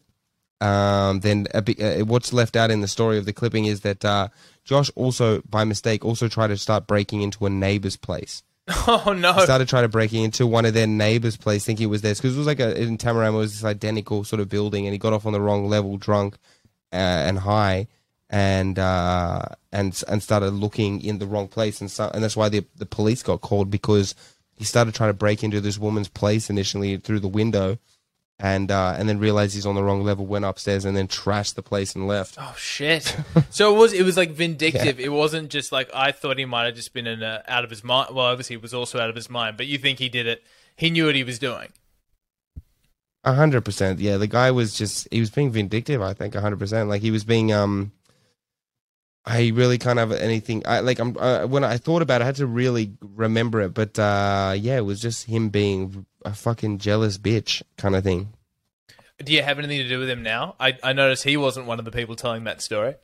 [0.62, 3.81] Um, then a bit, uh, what's left out in the story of the clipping is
[3.81, 4.29] that uh,
[4.64, 8.44] Josh also, by mistake, also tried to start breaking into a neighbor's place
[8.87, 9.37] Oh no!
[9.40, 12.37] started trying to breaking into one of their neighbors' place, thinking it was theirs because
[12.37, 14.98] it was like a in Tamarama it was this identical sort of building, and he
[14.98, 16.37] got off on the wrong level, drunk
[16.92, 17.88] uh, and high,
[18.31, 22.48] and uh, and and started looking in the wrong place, and so, and that's why
[22.48, 24.14] the the police got called because
[24.55, 27.79] he started trying to break into this woman's place initially through the window,
[28.43, 31.55] and uh, and then realized he's on the wrong level, went upstairs, and then trashed
[31.55, 32.37] the place and left.
[32.41, 33.17] oh shit!
[33.51, 34.99] so it was it was like vindictive.
[34.99, 37.71] It wasn't just like I thought he might have just been in a, out of
[37.71, 38.15] his mind.
[38.15, 40.43] Well, obviously he was also out of his mind, but you think he did it?
[40.75, 41.69] He knew what he was doing.
[43.23, 44.01] A hundred percent.
[44.01, 46.03] Yeah, the guy was just he was being vindictive.
[46.03, 46.89] I think a hundred percent.
[46.89, 47.93] Like he was being um.
[49.25, 50.65] I really can't have anything.
[50.67, 53.73] I like I'm uh, when I thought about it, I had to really remember it.
[53.73, 58.33] But uh, yeah, it was just him being a fucking jealous bitch kind of thing.
[59.19, 60.57] Do you have anything to do with him now?
[60.59, 62.95] I I noticed he wasn't one of the people telling that story.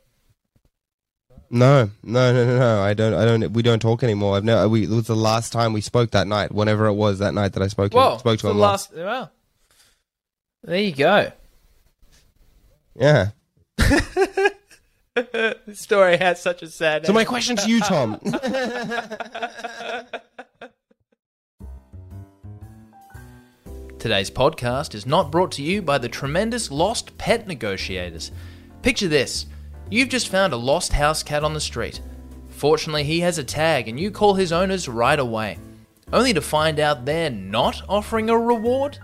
[1.51, 2.81] No, no, no, no, no.
[2.81, 3.13] I don't.
[3.13, 3.51] I don't.
[3.53, 4.37] We don't talk anymore.
[4.37, 4.67] I've no.
[4.67, 6.51] We, it was the last time we spoke that night.
[6.51, 8.17] Whenever it was that night that I spoke to Whoa!
[8.17, 8.93] spoke to the him last.
[8.93, 9.05] last.
[9.05, 9.31] Well,
[10.63, 11.31] there you go.
[12.95, 13.29] Yeah.
[15.65, 17.05] This story has such a sad.
[17.05, 18.19] So my question to you, Tom.
[23.99, 28.31] Today's podcast is not brought to you by the tremendous lost pet negotiators.
[28.81, 29.47] Picture this
[29.89, 31.99] you've just found a lost house cat on the street.
[32.47, 35.59] Fortunately, he has a tag and you call his owners right away,
[36.13, 38.97] only to find out they're not offering a reward.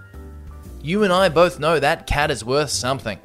[0.82, 3.20] You and I both know that cat is worth something,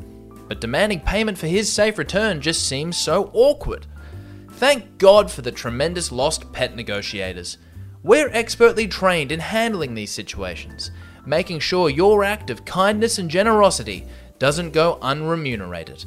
[0.48, 3.86] but demanding payment for his safe return just seems so awkward.
[4.54, 7.58] Thank God for the tremendous lost pet negotiators.
[8.02, 10.90] We're expertly trained in handling these situations,
[11.26, 14.06] making sure your act of kindness and generosity
[14.38, 16.06] doesn't go unremunerated.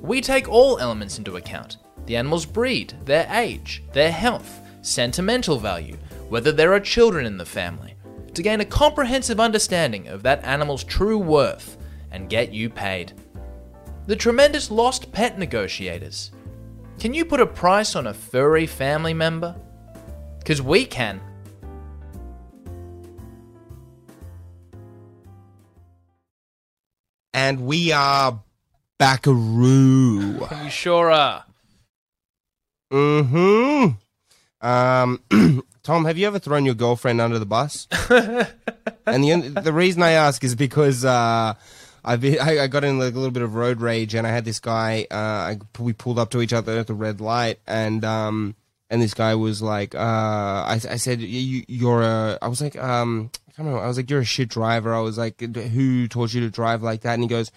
[0.00, 5.96] We take all elements into account the animal's breed, their age, their health, sentimental value,
[6.28, 7.94] whether there are children in the family,
[8.32, 11.76] to gain a comprehensive understanding of that animal's true worth
[12.12, 13.12] and get you paid.
[14.06, 16.30] The tremendous lost pet negotiators.
[17.00, 19.56] Can you put a price on a furry family member?
[20.38, 21.20] Because we can.
[27.36, 28.40] And we are
[28.98, 30.64] backaroo.
[30.64, 31.44] You sure are.
[32.90, 34.66] Mm-hmm.
[34.66, 37.88] Um, Tom, have you ever thrown your girlfriend under the bus?
[38.08, 41.52] and the the reason I ask is because uh,
[42.02, 44.30] I've been, I, I got in like a little bit of road rage, and I
[44.30, 45.06] had this guy.
[45.10, 48.54] Uh, I, we pulled up to each other at the red light, and um,
[48.88, 52.38] and this guy was like, uh, I, I said, you, you're a.
[52.40, 53.80] I was like, um, remember.
[53.80, 54.94] I was like, you're a shit driver.
[54.94, 57.14] I was like, who taught you to drive like that?
[57.14, 57.50] And he goes,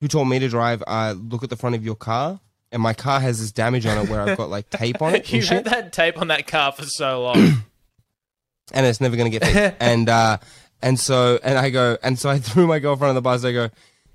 [0.00, 0.82] who taught me to drive?
[0.86, 2.40] Uh, look at the front of your car
[2.72, 5.30] and my car has this damage on it where I've got like tape on it.
[5.32, 7.36] you and had that tape on that car for so long.
[8.72, 9.76] and it's never gonna get fixed.
[9.80, 10.38] and uh,
[10.82, 13.44] and so and I go and so I threw my girlfriend on the bus.
[13.44, 13.70] I go,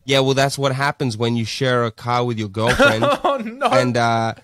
[0.06, 3.04] yeah, well, that's what happens when you share a car with your girlfriend.
[3.04, 3.68] oh no!
[3.68, 4.36] and uh,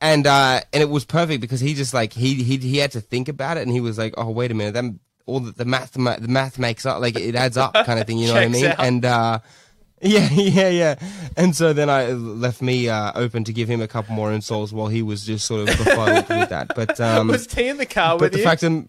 [0.00, 3.00] and uh, and it was perfect because he just like he he he had to
[3.00, 4.84] think about it, and he was like, oh wait a minute, that
[5.26, 8.18] all the, the math the math makes up like it adds up kind of thing.
[8.18, 8.66] You know what I mean?
[8.66, 8.76] out.
[8.80, 9.38] And uh,
[10.00, 10.94] yeah, yeah, yeah.
[11.36, 14.72] And so then I left me uh, open to give him a couple more insults
[14.72, 16.72] while he was just sort of befuddled with that.
[16.74, 18.44] But um, was T in the car but with the you?
[18.44, 18.86] fact of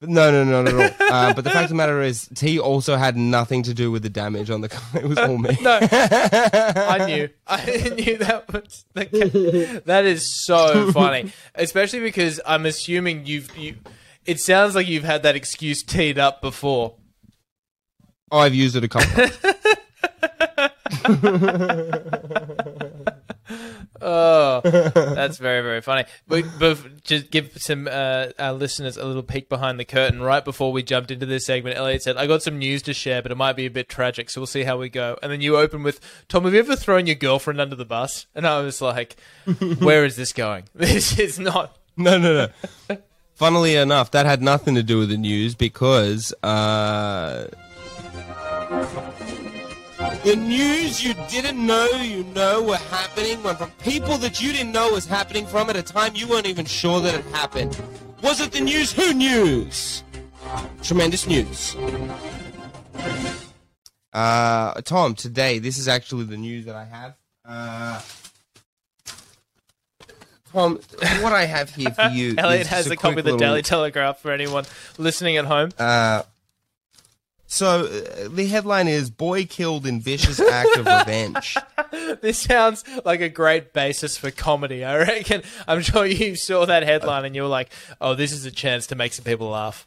[0.00, 0.90] no, no, no, no, no.
[1.00, 4.04] Uh, but the fact of the matter is, T also had nothing to do with
[4.04, 5.00] the damage on the car.
[5.02, 5.58] It was all me.
[5.60, 7.28] no, I knew.
[7.48, 7.64] I
[7.96, 13.74] knew that was the ca- That is so funny, especially because I'm assuming you've you.
[14.28, 16.96] It sounds like you've had that excuse teed up before.
[18.30, 19.24] Oh, I've used it a couple.
[24.00, 26.04] Oh, that's very very funny.
[26.28, 30.22] But, but just give some uh, our listeners a little peek behind the curtain.
[30.22, 33.22] Right before we jumped into this segment, Elliot said, "I got some news to share,
[33.22, 35.40] but it might be a bit tragic, so we'll see how we go." And then
[35.40, 38.60] you open with, "Tom, have you ever thrown your girlfriend under the bus?" And I
[38.60, 39.16] was like,
[39.78, 40.64] "Where is this going?
[40.74, 42.48] This is not." No, no,
[42.88, 42.98] no.
[43.38, 47.46] Funnily enough, that had nothing to do with the news because uh,
[50.24, 54.90] the news you didn't know you know were happening from people that you didn't know
[54.90, 57.80] was happening from at a time you weren't even sure that it happened.
[58.24, 58.90] Was it the news?
[58.90, 60.02] Who news?
[60.82, 61.76] Tremendous news.
[64.12, 67.14] Uh, Tom, today this is actually the news that I have.
[67.44, 68.00] Uh,
[70.52, 70.80] Tom,
[71.20, 72.34] what I have here for you.
[72.38, 74.64] Elliot has just a copy of the little- Daily Telegraph for anyone
[74.96, 75.70] listening at home.
[75.78, 76.22] Uh,
[77.46, 81.56] so uh, the headline is "Boy Killed in Vicious Act of Revenge."
[82.20, 84.84] This sounds like a great basis for comedy.
[84.84, 85.42] I reckon.
[85.66, 88.86] I'm sure you saw that headline and you were like, "Oh, this is a chance
[88.88, 89.86] to make some people laugh."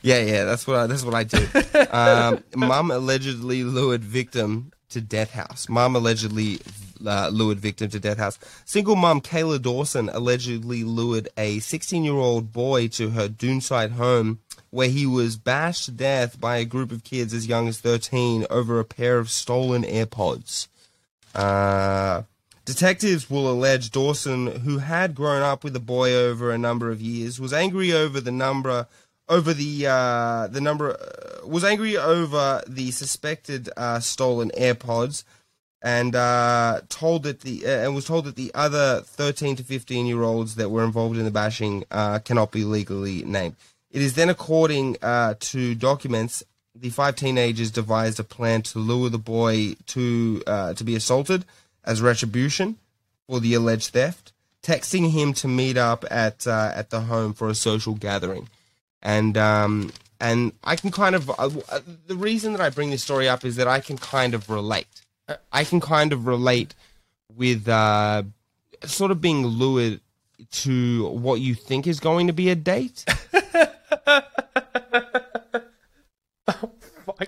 [0.00, 1.46] Yeah, yeah, that's what I, that's what I do.
[1.90, 5.68] Um, mum allegedly lured victim to death house.
[5.68, 6.60] Mom allegedly
[7.04, 8.38] uh, lured victim to death house.
[8.64, 14.40] Single mom Kayla Dawson allegedly lured a 16 year old boy to her Doonside home,
[14.70, 18.46] where he was bashed to death by a group of kids as young as 13
[18.50, 20.68] over a pair of stolen AirPods.
[21.34, 22.22] Uh,
[22.64, 27.02] detectives will allege Dawson, who had grown up with the boy over a number of
[27.02, 28.86] years, was angry over the number
[29.28, 35.24] over the uh, the number uh, was angry over the suspected uh, stolen AirPods,
[35.82, 40.06] and uh, told that the uh, and was told that the other 13 to 15
[40.06, 43.56] year olds that were involved in the bashing uh, cannot be legally named.
[43.90, 46.42] It is then, according to documents,
[46.74, 51.44] the five teenagers devised a plan to lure the boy to to be assaulted
[51.84, 52.76] as retribution
[53.28, 54.32] for the alleged theft,
[54.62, 58.48] texting him to meet up at at the home for a social gathering,
[59.04, 63.02] and um, and I can kind of uh, uh, the reason that I bring this
[63.02, 65.02] story up is that I can kind of relate.
[65.52, 66.74] I can kind of relate
[67.34, 68.24] with uh,
[68.84, 70.00] sort of being lured
[70.50, 73.04] to what you think is going to be a date.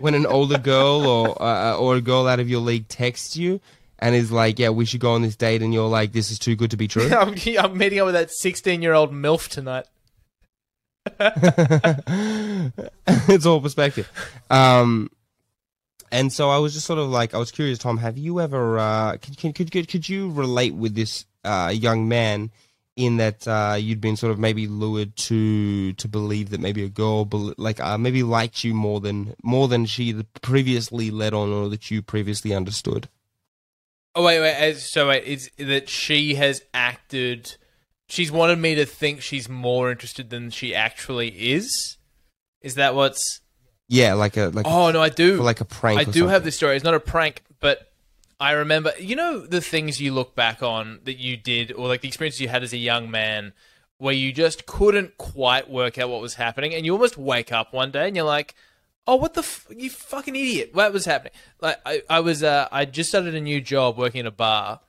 [0.01, 3.61] when an older girl or uh, or a girl out of your league texts you
[3.99, 6.39] and is like, "Yeah, we should go on this date," and you're like, "This is
[6.39, 9.49] too good to be true." I'm, I'm meeting up with that 16 year old MILF
[9.49, 9.87] tonight.
[13.29, 14.11] it's all perspective.
[14.51, 15.11] Um,
[16.13, 18.79] and so I was just sort of like, I was curious, Tom, have you ever,
[18.79, 22.51] uh, could, could, could, could, you relate with this uh, young man
[22.97, 26.89] in that uh, you'd been sort of maybe lured to to believe that maybe a
[26.89, 27.29] girl,
[27.59, 31.91] like uh, maybe liked you more than more than she previously let on, or that
[31.91, 33.09] you previously understood?
[34.15, 34.77] Oh wait, wait.
[34.77, 37.57] So wait, is that she has acted?
[38.09, 41.97] She's wanted me to think she's more interested than she actually is.
[42.63, 43.41] Is that what's?
[43.89, 45.39] Yeah, like a like Oh no, I do.
[45.39, 46.01] for like a prank.
[46.01, 46.29] I do something.
[46.29, 46.77] have this story.
[46.77, 47.93] It's not a prank, but
[48.41, 48.93] I remember.
[49.01, 52.41] You know the things you look back on that you did, or like the experiences
[52.41, 53.53] you had as a young man,
[53.99, 57.73] where you just couldn't quite work out what was happening, and you almost wake up
[57.73, 58.55] one day and you're like,
[59.07, 60.71] "Oh, what the f- you fucking idiot!
[60.73, 64.21] What was happening?" Like I, I was, uh, I just started a new job working
[64.21, 64.81] in a bar,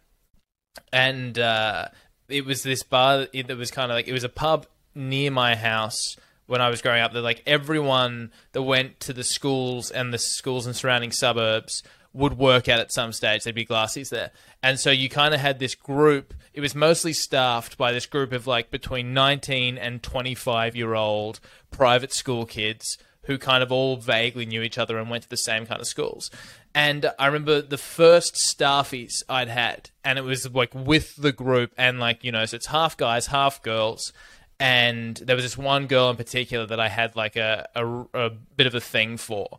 [0.91, 1.88] and uh,
[2.30, 4.65] it was this bar that was kind of like it was a pub
[4.95, 7.13] near my house when I was growing up.
[7.13, 12.38] That like everyone that went to the schools and the schools in surrounding suburbs would
[12.38, 13.43] work out at some stage.
[13.43, 14.32] There'd be glassies there,
[14.63, 16.34] and so you kind of had this group.
[16.53, 21.39] It was mostly staffed by this group of like between nineteen and twenty-five year old
[21.69, 25.38] private school kids who kind of all vaguely knew each other and went to the
[25.38, 26.32] same kind of schools.
[26.78, 31.73] And I remember the first staffies I'd had, and it was like with the group,
[31.75, 34.13] and like, you know, so it's half guys, half girls.
[34.59, 38.30] And there was this one girl in particular that I had like a, a, a
[38.30, 39.57] bit of a thing for.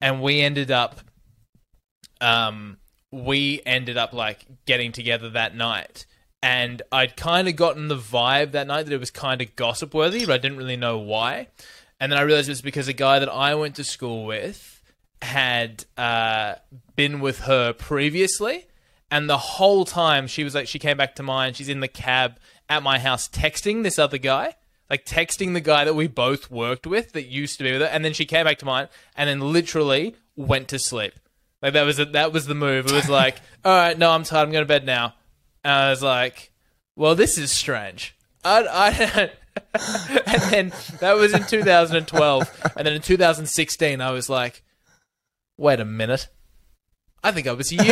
[0.00, 1.00] And we ended up,
[2.20, 2.76] um,
[3.10, 6.06] we ended up like getting together that night.
[6.40, 9.92] And I'd kind of gotten the vibe that night that it was kind of gossip
[9.92, 11.48] worthy, but I didn't really know why.
[11.98, 14.79] And then I realized it was because a guy that I went to school with
[15.22, 16.54] had uh,
[16.96, 18.66] been with her previously.
[19.10, 21.54] And the whole time she was like, she came back to mine.
[21.54, 24.54] She's in the cab at my house texting this other guy,
[24.88, 27.88] like texting the guy that we both worked with that used to be with her.
[27.88, 31.14] And then she came back to mine and then literally went to sleep.
[31.60, 32.86] Like that was a, that was the move.
[32.86, 34.44] It was like, all right, no, I'm tired.
[34.44, 35.14] I'm going to bed now.
[35.64, 36.52] And I was like,
[36.94, 38.14] well, this is strange.
[38.44, 39.30] I, I
[40.26, 44.62] and then that was in 2012, and then in 2016, I was like,
[45.60, 46.28] wait a minute,
[47.22, 47.86] I think I was used.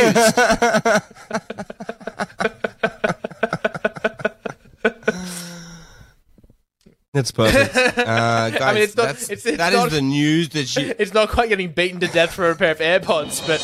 [7.13, 7.75] That's perfect.
[7.99, 10.81] Uh, guys, mean, it's not- that's, it's- it's that is not- the news that she.
[10.99, 13.59] it's not quite getting beaten to death for a pair of AirPods, but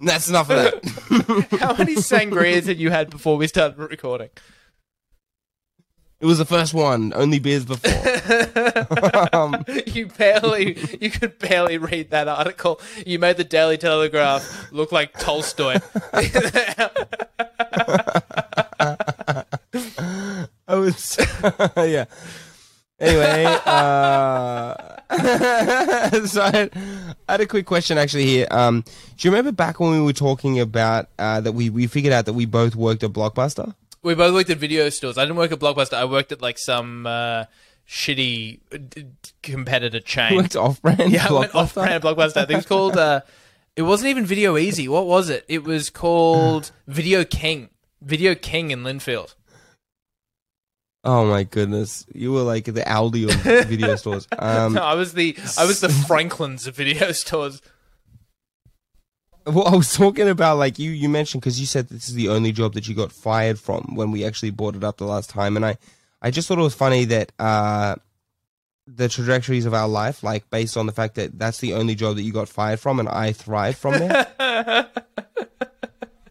[0.00, 1.58] That's enough of that.
[1.60, 4.28] how many sangrias had you had before we started recording?
[6.20, 7.12] It was the first one.
[7.14, 7.90] Only beers before.
[9.32, 12.80] um, You barely, you could barely read that article.
[13.06, 15.78] You made the Daily Telegraph look like Tolstoy.
[20.66, 21.18] I was.
[21.76, 22.04] yeah.
[23.00, 24.74] Anyway, uh,
[26.26, 26.70] so I had,
[27.28, 28.46] I had a quick question actually here.
[28.50, 32.12] Um, do you remember back when we were talking about uh, that we, we figured
[32.12, 33.74] out that we both worked at Blockbuster?
[34.04, 35.18] We both worked at video stores.
[35.18, 35.94] I didn't work at Blockbuster.
[35.94, 37.44] I worked at like some uh,
[37.88, 39.06] shitty d-
[39.42, 40.36] competitor chain.
[40.36, 41.10] worked off-brand.
[41.10, 41.54] yeah, I went Blockbuster?
[41.56, 42.36] off brand Blockbuster.
[42.36, 42.96] I think it was called.
[42.96, 43.22] Uh,
[43.76, 44.88] it wasn't even Video Ezy.
[44.88, 45.44] What was it?
[45.48, 47.70] It was called Video King.
[48.02, 49.34] Video King in Lindfield.
[51.06, 54.26] Oh my goodness, you were like the Aldi of video stores.
[54.38, 57.60] Um, No, I was the I was the Franklins of video stores.
[59.46, 60.90] Well, I was talking about like you.
[60.90, 63.94] You mentioned because you said this is the only job that you got fired from
[63.94, 65.76] when we actually brought it up the last time, and I,
[66.22, 67.96] I just thought it was funny that uh,
[68.86, 72.16] the trajectories of our life, like based on the fact that that's the only job
[72.16, 74.88] that you got fired from, and I thrive from there.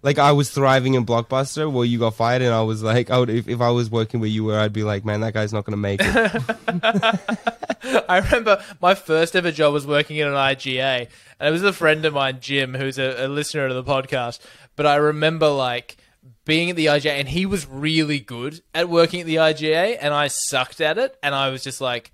[0.03, 3.17] like I was thriving in Blockbuster, where you got fired, and I was like, I
[3.17, 5.53] would if, if I was working where you were, I'd be like, man, that guy's
[5.53, 8.03] not gonna make it.
[8.09, 11.07] I remember my first ever job was working in an IGA,
[11.39, 14.39] and it was a friend of mine, Jim, who's a, a listener to the podcast.
[14.75, 15.95] But I remember like
[16.43, 20.13] being at the IGA, and he was really good at working at the IGA, and
[20.13, 22.11] I sucked at it, and I was just like.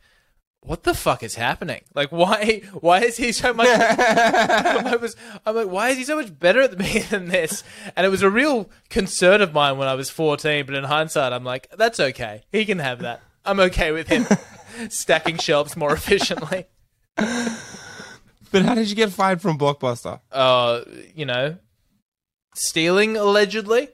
[0.62, 1.82] What the fuck is happening?
[1.96, 2.62] Like, why?
[2.82, 3.68] Why is he so much?
[3.72, 7.64] I was, I'm like, why is he so much better at me than this?
[7.96, 10.66] And it was a real concern of mine when I was 14.
[10.66, 12.44] But in hindsight, I'm like, that's okay.
[12.52, 13.22] He can have that.
[13.46, 14.28] I'm okay with him
[14.90, 16.66] stacking shelves more efficiently.
[17.16, 20.20] but how did you get fired from Blockbuster?
[20.32, 20.82] Uh,
[21.16, 21.58] you know,
[22.54, 23.90] stealing allegedly.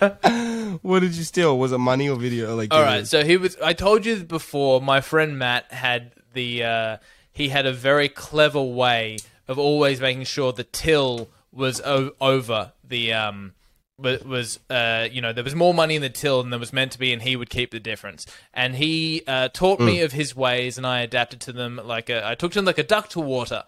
[0.82, 1.58] What did you steal?
[1.58, 2.54] Was it money or video?
[2.54, 3.56] Like, All right, so he was.
[3.62, 4.80] I told you before.
[4.80, 6.64] My friend Matt had the.
[6.64, 6.96] Uh,
[7.32, 9.18] he had a very clever way
[9.48, 13.12] of always making sure the till was o- over the.
[13.12, 13.54] Um,
[13.98, 16.92] was uh, you know there was more money in the till than there was meant
[16.92, 18.26] to be, and he would keep the difference.
[18.54, 22.26] And he uh, taught me of his ways, and I adapted to them like a,
[22.26, 23.64] I took to them like a duck to water.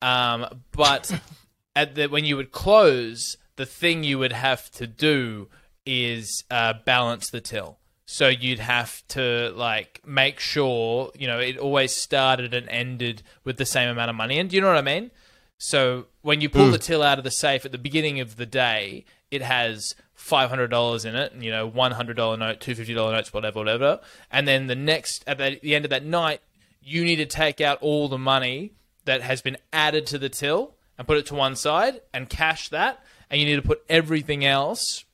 [0.00, 1.20] Um, but
[1.76, 5.48] at the when you would close, the thing you would have to do
[5.86, 7.78] is uh, balance the till.
[8.06, 13.56] So you'd have to like make sure, you know, it always started and ended with
[13.56, 14.38] the same amount of money.
[14.38, 15.10] And do you know what I mean?
[15.56, 18.44] So when you pull the till out of the safe at the beginning of the
[18.44, 22.60] day, it has five hundred dollars in it, and you know, one hundred dollar note,
[22.60, 24.00] two fifty dollar notes, whatever, whatever.
[24.30, 26.40] And then the next at the, the end of that night,
[26.82, 28.72] you need to take out all the money
[29.06, 32.68] that has been added to the till and put it to one side and cash
[32.68, 35.04] that, and you need to put everything else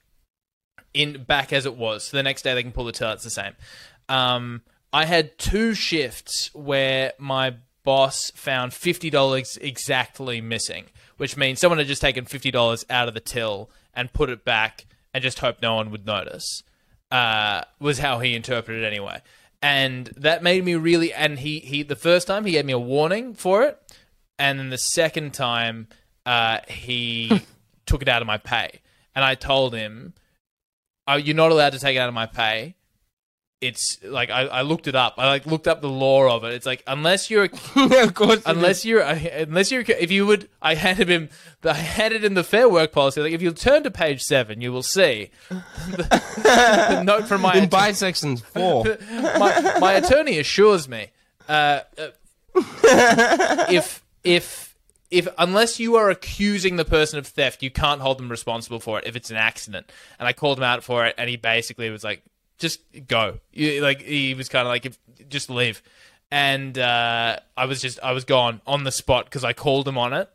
[0.95, 2.05] in back as it was.
[2.05, 3.11] So the next day they can pull the till.
[3.11, 3.53] It's the same.
[4.09, 4.63] Um,
[4.93, 10.87] I had two shifts where my boss found fifty dollars exactly missing,
[11.17, 14.45] which means someone had just taken fifty dollars out of the till and put it
[14.45, 16.63] back and just hoped no one would notice.
[17.11, 19.21] Uh, was how he interpreted it anyway,
[19.61, 21.13] and that made me really.
[21.13, 23.81] And he he the first time he gave me a warning for it,
[24.39, 25.89] and then the second time
[26.25, 27.43] uh, he
[27.87, 28.81] took it out of my pay,
[29.15, 30.15] and I told him,
[31.17, 32.75] "You're not allowed to take it out of my pay."
[33.61, 35.17] It's like I, I looked it up.
[35.19, 36.55] I like looked up the law of it.
[36.55, 37.51] It's like unless you're a
[38.03, 38.41] of course.
[38.47, 41.29] unless you're unless you're if you would I handed him
[41.63, 44.73] I handed him the fair work policy like if you turn to page seven you
[44.73, 46.07] will see the,
[46.43, 48.85] the note from my in bisections four.
[49.39, 51.09] my, my attorney assures me
[51.47, 52.09] uh, uh,
[53.69, 54.70] if if
[55.11, 58.99] if unless you are accusing the person of theft you can't hold them responsible for
[58.99, 61.91] it if it's an accident and I called him out for it and he basically
[61.91, 62.23] was like
[62.59, 64.99] just go You- like he was kind of like if,
[65.29, 65.83] just leave
[66.33, 69.99] and uh, I was just I was gone on the spot because I called him
[69.99, 70.29] on it,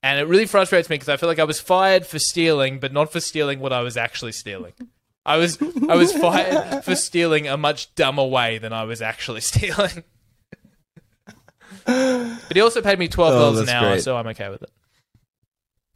[0.00, 2.92] and it really frustrates me because I feel like I was fired for stealing, but
[2.92, 4.74] not for stealing what I was actually stealing.
[5.26, 5.58] I was
[5.88, 10.04] I was fired for stealing a much dumber way than I was actually stealing.
[11.84, 14.02] But he also paid me twelve oh, dollars Oh, an that's hour, great.
[14.02, 14.70] so I'm okay with it.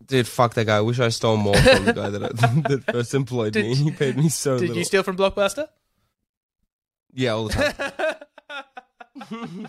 [0.07, 0.77] Dude, fuck that guy.
[0.77, 2.21] I wish I stole more from the guy that,
[2.69, 3.75] that first employed Did- me.
[3.75, 4.77] He paid me so Did little.
[4.79, 5.69] you steal from Blockbuster?
[7.13, 7.55] yeah, all the
[9.31, 9.69] time.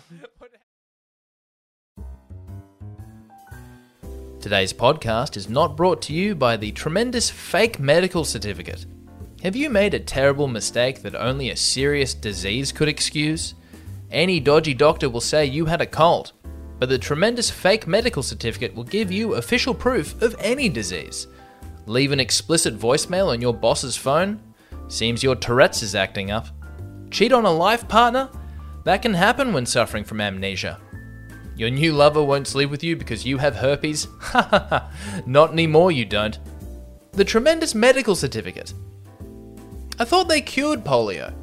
[4.40, 8.86] Today's podcast is not brought to you by the tremendous fake medical certificate.
[9.42, 13.54] Have you made a terrible mistake that only a serious disease could excuse?
[14.10, 16.32] Any dodgy doctor will say you had a cold,
[16.78, 21.26] but the tremendous fake medical certificate will give you official proof of any disease.
[21.86, 24.40] Leave an explicit voicemail on your boss's phone?
[24.88, 26.48] Seems your Tourette's is acting up.
[27.10, 28.28] Cheat on a life partner?
[28.84, 30.78] That can happen when suffering from amnesia.
[31.56, 34.06] Your new lover won't sleep with you because you have herpes?
[34.20, 34.90] Ha ha ha.
[35.26, 36.38] Not anymore, you don't.
[37.12, 38.74] The tremendous medical certificate.
[39.98, 41.34] I thought they cured polio.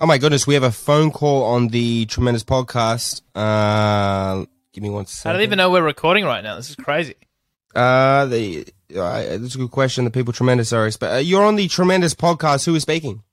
[0.00, 3.22] Oh my goodness, we have a phone call on the tremendous podcast.
[3.34, 6.54] Uh, give me one I don't even know we're recording right now.
[6.54, 7.16] This is crazy.
[7.74, 8.64] Uh, the
[8.96, 10.04] uh, that's a good question.
[10.04, 12.64] The people tremendous are, but uh, you're on the tremendous podcast.
[12.64, 13.24] Who is speaking?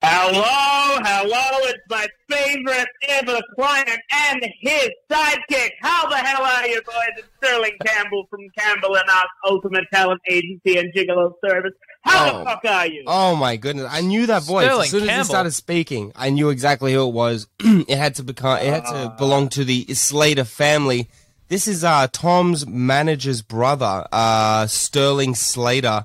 [0.00, 5.70] Hello, hello, it's my favorite ever client and his sidekick.
[5.80, 7.16] How the hell are you, boys?
[7.16, 11.72] It's Sterling Campbell from Campbell and Us Ultimate Talent Agency and Gigolo Service.
[12.04, 12.38] How Oh.
[12.40, 13.04] the fuck are you?
[13.06, 16.12] Oh my goodness, I knew that voice Sterling as soon as he started speaking.
[16.14, 17.46] I knew exactly who it was.
[17.60, 18.58] it had to become.
[18.58, 21.08] It had to belong to the Slater family.
[21.48, 26.04] This is uh, Tom's manager's brother, uh, Sterling Slater.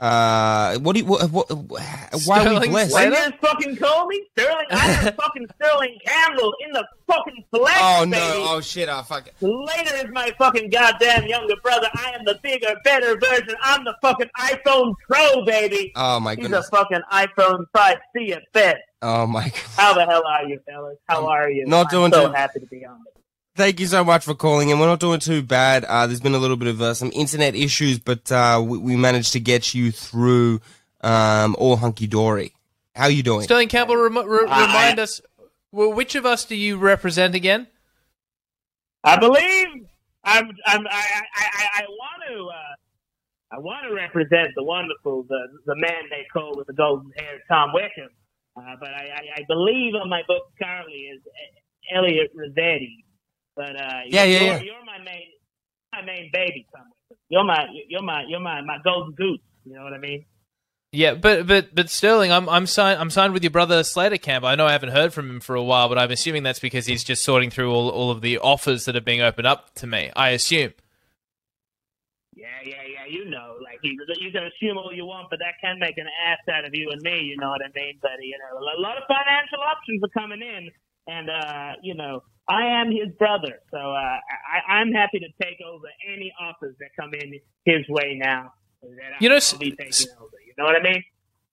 [0.00, 1.06] Uh, what do you?
[1.06, 2.94] What, what, why are we blessed?
[2.94, 3.10] When Slater?
[3.10, 8.00] you just fucking call me Sterling, I'm fucking Sterling Campbell in the fucking flesh, Oh
[8.04, 8.10] baby.
[8.12, 8.44] no!
[8.48, 8.88] Oh shit!
[8.88, 9.26] Oh fuck!
[9.26, 9.34] it.
[9.40, 11.88] Slater is my fucking goddamn younger brother.
[11.94, 13.56] I am the bigger, better version.
[13.60, 15.90] I'm the fucking iPhone Pro, baby.
[15.96, 16.42] Oh my god.
[16.44, 17.96] He's a fucking iPhone 5.
[18.16, 18.76] See you, bet.
[19.02, 19.76] Oh my goodness!
[19.76, 20.96] How the hell are you, fellas?
[21.08, 21.66] How are you?
[21.66, 23.00] not I'm doing so too- happy to be on.
[23.58, 24.78] Thank you so much for calling in.
[24.78, 25.84] We're not doing too bad.
[25.84, 28.94] Uh, there's been a little bit of uh, some internet issues, but uh, we, we
[28.96, 30.60] managed to get you through
[31.00, 32.54] um, all hunky dory.
[32.94, 33.42] How are you doing?
[33.42, 35.20] Sterling Campbell, rem- re- I- remind us,
[35.72, 37.66] well, which of us do you represent again?
[39.02, 39.66] I believe
[40.22, 40.50] I'm.
[40.64, 42.44] I'm I, I, I, I want to.
[42.46, 47.10] Uh, I want to represent the wonderful, the the man they call with the golden
[47.18, 48.10] hair, Tom Wickham.
[48.56, 51.20] Uh, but I, I, I believe on my book currently is
[51.92, 53.04] Elliot Rossetti.
[53.58, 54.60] But uh, Yeah, yeah, you're, yeah.
[54.60, 55.24] You're my main,
[55.92, 56.64] my main baby,
[57.28, 59.40] You're my, you're my, you're my, my golden goose.
[59.64, 60.24] You know what I mean?
[60.92, 64.42] Yeah, but but but Sterling, I'm I'm signed I'm signed with your brother Slater Camp.
[64.42, 66.86] I know I haven't heard from him for a while, but I'm assuming that's because
[66.86, 69.86] he's just sorting through all all of the offers that are being opened up to
[69.86, 70.10] me.
[70.16, 70.72] I assume.
[72.34, 73.04] Yeah, yeah, yeah.
[73.10, 76.06] You know, like you, you can assume all you want, but that can make an
[76.26, 77.20] ass out of you and me.
[77.20, 77.98] You know what I mean?
[78.00, 80.70] But you know, a lot of financial options are coming in,
[81.08, 85.58] and uh, you know, I am his brother, so uh, I, I'm happy to take
[85.66, 88.52] over any offers that come in his way now.
[89.20, 90.36] You know, I'll be taking over.
[90.46, 91.02] You know what I mean?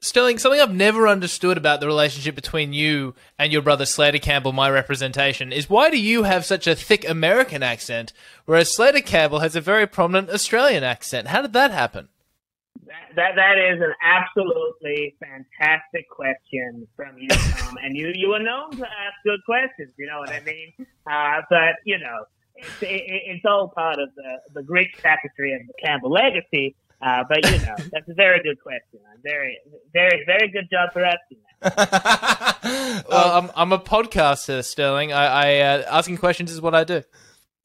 [0.02, 4.52] Sterling, something I've never understood about the relationship between you and your brother Slater Campbell,
[4.52, 8.14] my representation, is why do you have such a thick American accent,
[8.46, 11.30] whereas Slater Campbell has a very prominent Australian accent?
[11.30, 12.10] How did that happen?
[12.96, 17.78] That, that that is an absolutely fantastic question from you, Tom.
[17.84, 19.94] and you you are known to ask good questions.
[19.98, 20.74] You know what I mean?
[21.10, 22.26] Uh, but you know,
[22.56, 26.76] it's it, it's all part of the the Greek tapestry of the Campbell legacy.
[27.02, 29.00] Uh, but you know, that's a very good question.
[29.24, 29.58] Very
[29.94, 32.52] very very good job for asking that.
[33.08, 35.14] Well, I'm, I'm a podcaster, Sterling.
[35.14, 37.04] I, I uh, asking questions is what I do.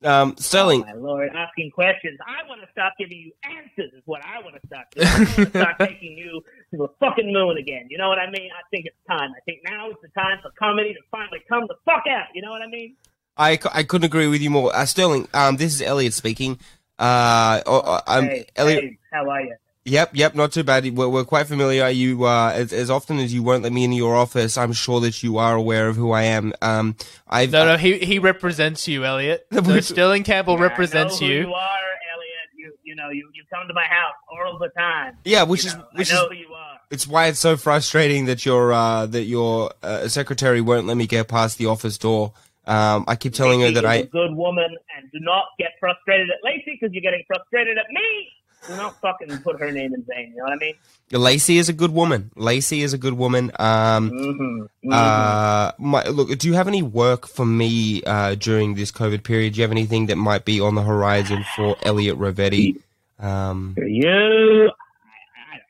[0.03, 2.18] Um, Sterling, Oh, my lord, asking questions.
[2.26, 3.92] I want to stop giving you answers.
[3.92, 5.07] Is what I want to stop doing.
[5.07, 7.86] I want to start taking you to the fucking moon again.
[7.90, 8.51] You know what I mean?
[8.57, 9.30] I think it's time.
[9.36, 12.26] I think now is the time for comedy to finally come the fuck out.
[12.34, 12.96] You know what I mean?
[13.36, 14.74] I, I couldn't agree with you more.
[14.74, 16.59] Uh, Sterling, um, this is Elliot speaking.
[16.98, 18.84] Uh, oh, I'm hey, Elliot.
[18.84, 19.55] hey, how are you?
[19.87, 20.85] Yep, yep, not too bad.
[20.95, 21.89] We're, we're quite familiar.
[21.89, 25.01] You, uh, as, as often as you won't let me into your office, I'm sure
[25.01, 26.53] that you are aware of who I am.
[26.61, 26.97] Um,
[27.28, 29.47] I've No, no, he, he represents you, Elliot.
[29.53, 31.41] So Sterling Campbell Yeah, represents I know who you.
[31.49, 31.78] you are,
[32.12, 32.49] Elliot.
[32.57, 35.16] You you know you you come to my house all the time.
[35.24, 36.76] yeah, which You is know, which I know is who you are.
[36.91, 41.07] it's why it's so frustrating that your uh, that your uh, secretary won't let me
[41.07, 42.33] get past the office door.
[42.66, 45.45] Um, I keep telling her Lacey that is I a good woman, and do not
[45.59, 48.28] get frustrated at Lacey because you're getting frustrated at me.
[48.66, 50.30] Do not fucking put her name in vain.
[50.30, 50.74] You know what I mean?
[51.12, 52.30] Lacey is a good woman.
[52.36, 53.50] Lacey is a good woman.
[53.58, 54.92] Um, Mm-hmm.
[54.92, 59.54] uh, my, look, do you have any work for me uh, during this COVID period?
[59.54, 62.80] Do you have anything that might be on the horizon for Elliot Rovetti?
[63.18, 65.61] Um, For you, I, I,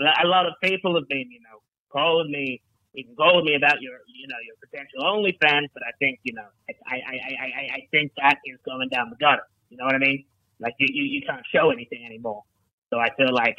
[0.00, 1.60] like a lot of people have been, you know,
[1.90, 2.60] calling me,
[2.94, 5.68] even calling me about your, you know, your potential OnlyFans.
[5.74, 9.10] But I think, you know, I, I, I, I, I think that is going down
[9.10, 9.42] the gutter.
[9.70, 10.24] You know what I mean?
[10.60, 12.42] Like you, you, you can't show anything anymore.
[12.90, 13.56] So I feel like,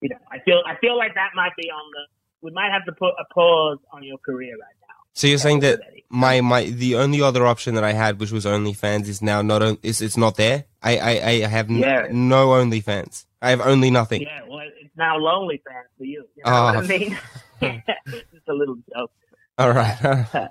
[0.00, 2.00] you know, I feel, I feel like that might be on the.
[2.44, 4.94] We might have to put a pause on your career right now.
[5.12, 5.80] so you're saying that
[6.10, 9.62] my, my the only other option that I had, which was OnlyFans, is now not
[9.62, 10.64] on, is it's not there.
[10.82, 12.08] I I, I have n- Yeah.
[12.10, 13.26] no OnlyFans.
[13.40, 14.22] I have only nothing.
[14.22, 16.24] Yeah, well, it's now lonely fans for you.
[16.36, 16.82] You know Oh, what I ah.
[16.82, 17.18] mean?
[18.32, 19.12] Just a little joke.
[19.58, 19.96] All right.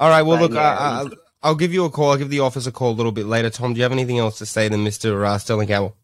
[0.00, 0.22] All right.
[0.22, 1.06] Well, But look, yeah, I, I,
[1.44, 2.10] I'll give you a call.
[2.10, 3.50] I'll give the office a call a little bit later.
[3.50, 5.94] Tom, do you have anything else to say to Mister uh, Sterling Campbell?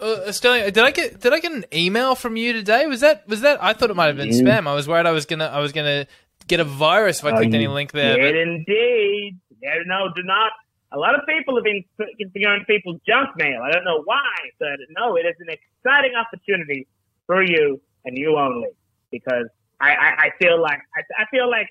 [0.00, 2.86] Uh, Sterling, did I get did I get an email from you today?
[2.86, 3.62] Was that was that?
[3.62, 4.66] I thought it might have been You- spam.
[4.66, 6.06] I was worried I was gonna I was gonna
[6.46, 8.16] get a virus if I Oh, clicked any link there.
[8.16, 9.38] did but- indeed.
[9.62, 10.52] Yeah, no, do not.
[10.92, 11.82] A lot of people have been
[12.20, 13.62] configuring people's junk mail.
[13.64, 14.20] I don't know why,
[14.60, 16.86] but no, it is an exciting opportunity
[17.26, 18.68] for you and you only.
[19.10, 19.46] Because
[19.80, 21.68] I, I, I feel like I, I feel like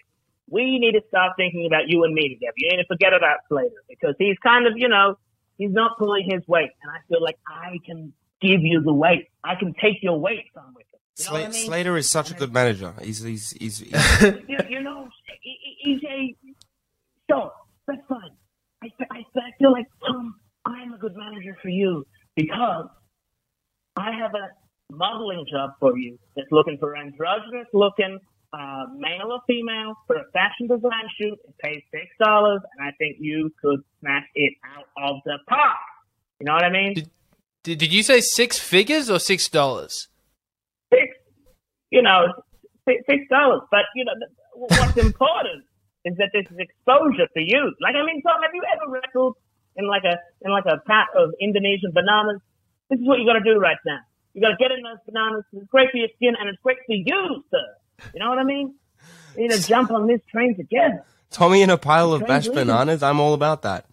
[0.49, 2.53] we need to stop thinking about you and me together.
[2.57, 5.17] You need to forget about Slater because he's kind of, you know,
[5.57, 9.29] he's not pulling his weight, and I feel like I can give you the weight.
[9.43, 10.85] I can take your weight it.
[11.19, 11.65] You know what I mean?
[11.67, 12.93] Slater is such a good manager.
[13.01, 13.91] He's he's he's, he's
[14.47, 15.07] you, you know,
[15.41, 16.35] he- he- he's a
[17.29, 17.51] so
[17.87, 18.31] that's fine.
[18.83, 20.35] I, I, I feel like Tom,
[20.65, 22.87] I'm a good manager for you because
[23.95, 24.49] I have a
[24.93, 28.19] modeling job for you that's looking for androgynous looking
[28.53, 31.37] uh, male or female for a fashion design shoot.
[31.47, 35.77] It pays six dollars, and I think you could smash it out of the park.
[36.39, 36.93] You know what I mean?
[37.63, 40.07] Did- Did, you say six figures or six dollars?
[40.93, 41.07] six,
[41.89, 42.27] you know,
[42.87, 43.61] six six dollars.
[43.71, 44.13] But you know,
[44.55, 45.63] what's important
[46.05, 47.73] is that this is exposure for you.
[47.81, 49.35] Like, I mean, Tom, have you ever wrestled
[49.77, 52.41] in like a in like a pat of Indonesian bananas?
[52.89, 53.99] This is what you got to do right now.
[54.33, 55.45] You got to get in those bananas.
[55.53, 57.65] It's great for your skin and it's great for you, sir.
[58.13, 58.75] You know what I mean?
[59.35, 61.03] You need to jump on this train together.
[61.31, 62.53] Tommy in a pile of leaving.
[62.53, 63.01] bananas.
[63.01, 63.85] I'm all about that.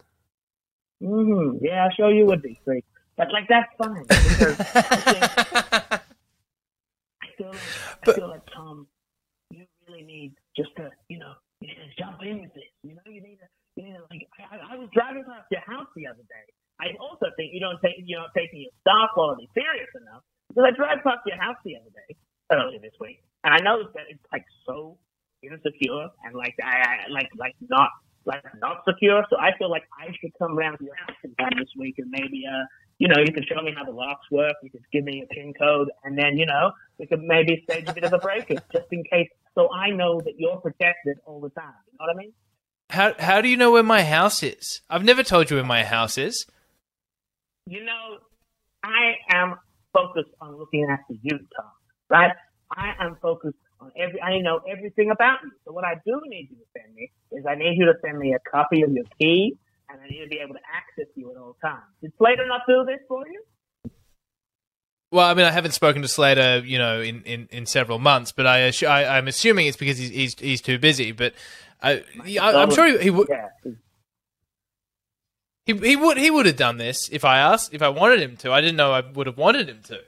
[1.01, 2.85] hmm Yeah, I'm sure you would be, freak.
[3.17, 5.99] But like that's fine because I
[7.37, 7.59] feel like,
[8.07, 8.87] I feel like Tom,
[9.51, 12.63] you really need just to, you know, you need to jump in with this.
[12.83, 14.27] You know, you need to, you need to like.
[14.39, 16.45] I, I- I was driving past your house the other day.
[16.79, 20.65] I also think you don't take, you're not taking your star quality serious enough because
[20.65, 22.15] I drove past your house the other day
[22.51, 24.97] earlier this week, and I know that it's like so
[25.43, 27.89] insecure and like I, I like like not
[28.25, 29.25] like not secure.
[29.29, 32.09] So I feel like I should come around to your house sometime this week and
[32.11, 32.65] maybe uh
[32.99, 34.55] you know you could show me how the locks work.
[34.61, 37.87] You can give me a pin code, and then you know we could maybe stage
[37.87, 41.41] a bit of a break-in just in case, so I know that you're protected all
[41.41, 41.73] the time.
[41.91, 42.33] You know what I mean?
[42.91, 44.81] How how do you know where my house is?
[44.87, 46.45] I've never told you where my house is.
[47.65, 48.17] You know,
[48.83, 49.55] I am
[49.93, 51.71] focused on looking after you, Tom.
[52.07, 52.31] Right?
[52.75, 54.21] I am focused on every.
[54.21, 55.51] I know everything about you.
[55.65, 58.17] So what I do need you to send me is I need you to send
[58.17, 59.57] me a copy of your key,
[59.89, 61.83] and I need to be able to access you at all times.
[62.01, 63.41] Did Slater not do this for you?
[65.11, 68.31] Well, I mean, I haven't spoken to Slater, you know, in, in, in several months,
[68.31, 71.11] but I, I, I'm assuming it's because he's he's, he's too busy.
[71.11, 71.33] But
[71.83, 72.03] I,
[72.39, 73.49] I I'm sure he, he would Yeah.
[75.65, 78.37] he, he would he would have done this if I asked if I wanted him
[78.37, 78.53] to.
[78.53, 79.99] I didn't know I would have wanted him to.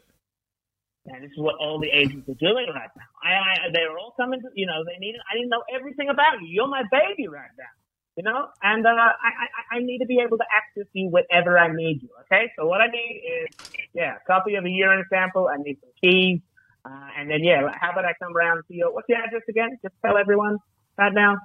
[1.06, 3.10] And this is what all the agents are doing right now.
[3.22, 5.16] I, I they're all coming to, you know, they need.
[5.30, 6.48] I didn't know everything about you.
[6.48, 7.74] You're my baby right now,
[8.16, 8.48] you know?
[8.62, 12.04] And, uh, I, I, I need to be able to access you whenever I need
[12.04, 12.52] you, okay?
[12.58, 15.50] So what I need is, yeah, a copy of a urine sample.
[15.52, 16.40] I need some keys.
[16.86, 19.78] Uh, and then, yeah, how about I come around to your, what's your address again?
[19.82, 20.58] Just tell everyone
[20.98, 21.38] right now.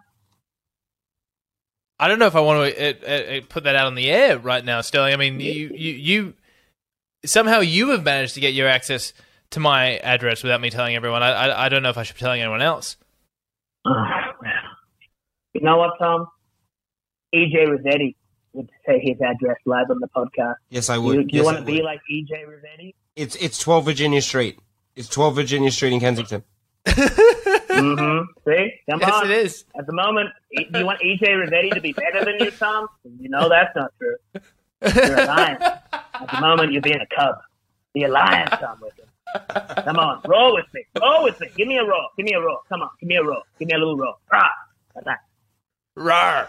[1.98, 4.08] I don't know if I want to uh, uh, uh, put that out on the
[4.08, 5.14] air right now, Sterling.
[5.14, 6.34] I mean, you, you, you
[7.24, 9.12] somehow you have managed to get your access
[9.50, 11.22] to my address without me telling everyone.
[11.22, 12.96] I, I, I don't know if I should be telling anyone else.
[13.86, 16.26] You know what, Tom?
[17.34, 18.16] EJ Rossetti
[18.52, 20.54] would say his address live on the podcast.
[20.70, 21.16] Yes, I would.
[21.16, 21.84] you, do you Yes, want to be would.
[21.84, 22.94] like EJ Rossetti?
[23.16, 24.58] It's it's 12 Virginia Street.
[24.96, 26.44] It's 12 Virginia Street in Kensington.
[26.86, 28.24] mm-hmm.
[28.48, 28.72] See?
[28.90, 29.24] Come Yes, on.
[29.30, 29.64] it is.
[29.78, 32.88] At the moment, do you want EJ Rossetti to be better than you, Tom?
[33.20, 34.16] You know that's not true.
[34.82, 35.58] You're a lion.
[35.60, 37.36] At the moment, you're being a cub.
[37.94, 39.06] Be a lion, Tom Wickham.
[39.84, 40.84] Come on, roll with me.
[41.00, 41.48] Roll with me.
[41.56, 42.08] Give me a roll.
[42.16, 42.58] Give me a roll.
[42.68, 43.42] Come on, give me a roll.
[43.58, 44.14] Give me a little roll.
[45.04, 45.20] That.
[45.96, 46.48] Rawr.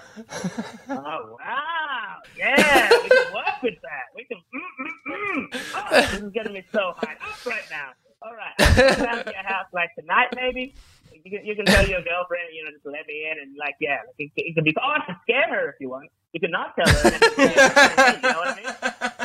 [0.89, 2.17] Oh, wow.
[2.37, 4.05] Yeah, we can work with that.
[4.15, 5.73] We can, mm, mm, mm.
[5.75, 7.89] Oh, this is getting me so high up right now.
[8.21, 8.97] All right.
[8.97, 10.75] Down to your house like tonight, maybe.
[11.11, 13.75] You can, you can tell your girlfriend, you know, just let me in and like,
[13.79, 16.09] yeah, it, it could be, oh, I can scare her if you want.
[16.33, 17.09] You can not tell her.
[17.39, 19.18] You know what I mean?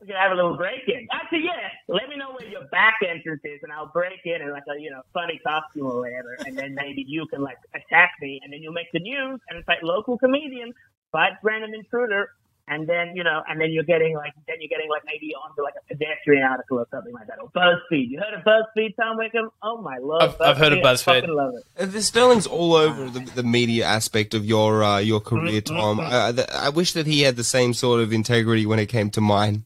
[0.00, 1.06] We can have a little break in.
[1.12, 1.68] Actually, yeah.
[1.88, 4.80] Let me know where your back entrance is, and I'll break in in like a
[4.80, 8.52] you know funny costume or whatever, and then maybe you can like attack me, and
[8.52, 10.72] then you'll make the news, and it's like local comedian
[11.12, 12.30] fights random intruder,
[12.68, 15.62] and then you know, and then you're getting like then you're getting like maybe onto
[15.62, 18.08] like a pedestrian article or something like that, or BuzzFeed.
[18.08, 19.50] You heard of BuzzFeed, Tom Wickham?
[19.62, 21.04] Oh my lord, I've- I've heard of I BuzzFeed.
[21.04, 21.86] fucking love it.
[21.92, 26.00] The Sterling's all over the, the media aspect of your uh, your career, Tom.
[26.00, 29.10] I, I, I wish that he had the same sort of integrity when it came
[29.10, 29.64] to mine.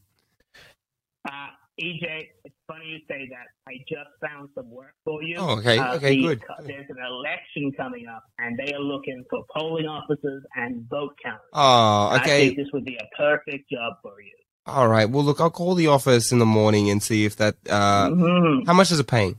[1.79, 3.47] EJ, it's funny you say that.
[3.67, 5.35] I just found some work for you.
[5.37, 5.77] Oh, okay.
[5.77, 6.41] Uh, Okay, the- good.
[6.63, 11.41] There's an election coming up, and they are looking for polling officers and vote counters.
[11.53, 12.45] Oh, I okay.
[12.47, 14.31] think this would be a perfect job for you.
[14.67, 15.09] All right.
[15.09, 17.55] Well, look, I'll call the office in the morning and see if that.
[17.69, 18.65] Uh, Mhm.
[18.65, 19.37] how much is it paying?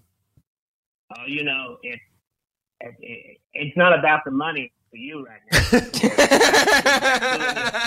[1.17, 1.99] Oh, you know, it,
[2.81, 5.59] it, it, it's not about the money for you right now.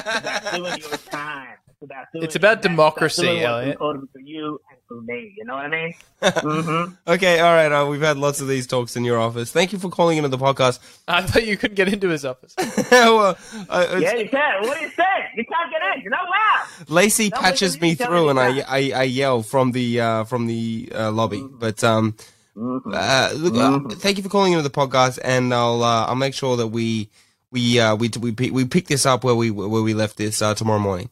[0.09, 1.55] It's about doing your time.
[1.81, 3.71] It's about, doing, It's about it's democracy, Elliot.
[3.73, 5.33] important for you and for me.
[5.37, 5.93] You know what I mean?
[6.21, 7.39] hmm okay.
[7.39, 7.71] All right.
[7.71, 9.51] Uh, we've had lots of these talks in your office.
[9.51, 10.79] Thank you for calling into the podcast.
[11.07, 12.53] I thought you couldn't get into his office.
[12.91, 13.37] well,
[13.69, 14.61] uh, Yeah, you can.
[14.63, 15.03] What do you say?
[15.37, 16.01] You can't get in.
[16.01, 16.89] You're not allowed.
[16.89, 18.59] Lacey No, catches me through, and I.
[18.67, 21.43] I, I yell from the uh, from the uh, lobby.
[21.49, 22.15] But um,
[22.57, 22.91] Mm-hmm.
[22.93, 26.33] uh, look, uh, thank you for calling into the podcast, and I'll uh, I'll make
[26.33, 27.09] sure that we
[27.51, 30.41] we uh, we we pick- we pick this up where we where we left this
[30.41, 31.09] uh, tomorrow morning.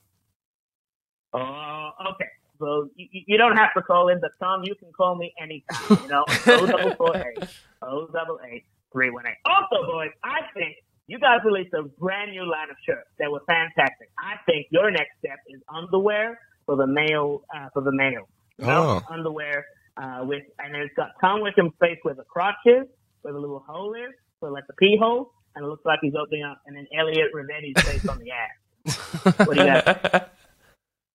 [2.60, 5.34] So you, you- you don't have to call in, but Tom, you can call me
[5.42, 6.00] anytime.
[6.04, 7.48] You know, O double four eight,
[7.82, 9.38] O double eight three one eight.
[9.46, 10.76] Also, boys, I think
[11.08, 14.10] you guys released a brand new line of shirts that were fantastic.
[14.20, 18.28] I think your next step is underwear for the male uh, for the male.
[18.58, 19.14] You know, Oh.
[19.14, 19.66] underwear
[19.98, 22.86] uh, with and it's got Tom Wickham's face where the crotch is,
[23.22, 26.14] where the little hole is, so like the pee hole, and it looks like he's
[26.16, 29.38] opening up, and then Elliot Rivetti's face on the ass.
[29.48, 30.32] What do you got?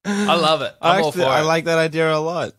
[0.05, 0.75] I love it.
[0.81, 2.53] I'm all Actually, for I like that idea a lot.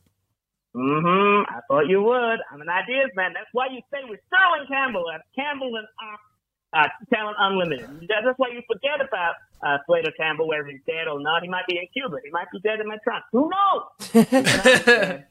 [0.75, 1.55] Mm-hmm.
[1.55, 2.39] I thought you would.
[2.51, 3.33] I'm an ideas man.
[3.33, 8.09] That's why you stay with Sterling Campbell at Campbell and uh, uh, Talent Unlimited.
[8.09, 11.43] That's why you forget about uh, Slater Campbell, whether he's dead or not.
[11.43, 12.17] He might be in Cuba.
[12.25, 13.25] He might be dead in my trunk.
[13.33, 14.11] Who knows?
[14.13, 15.27] He's not dead.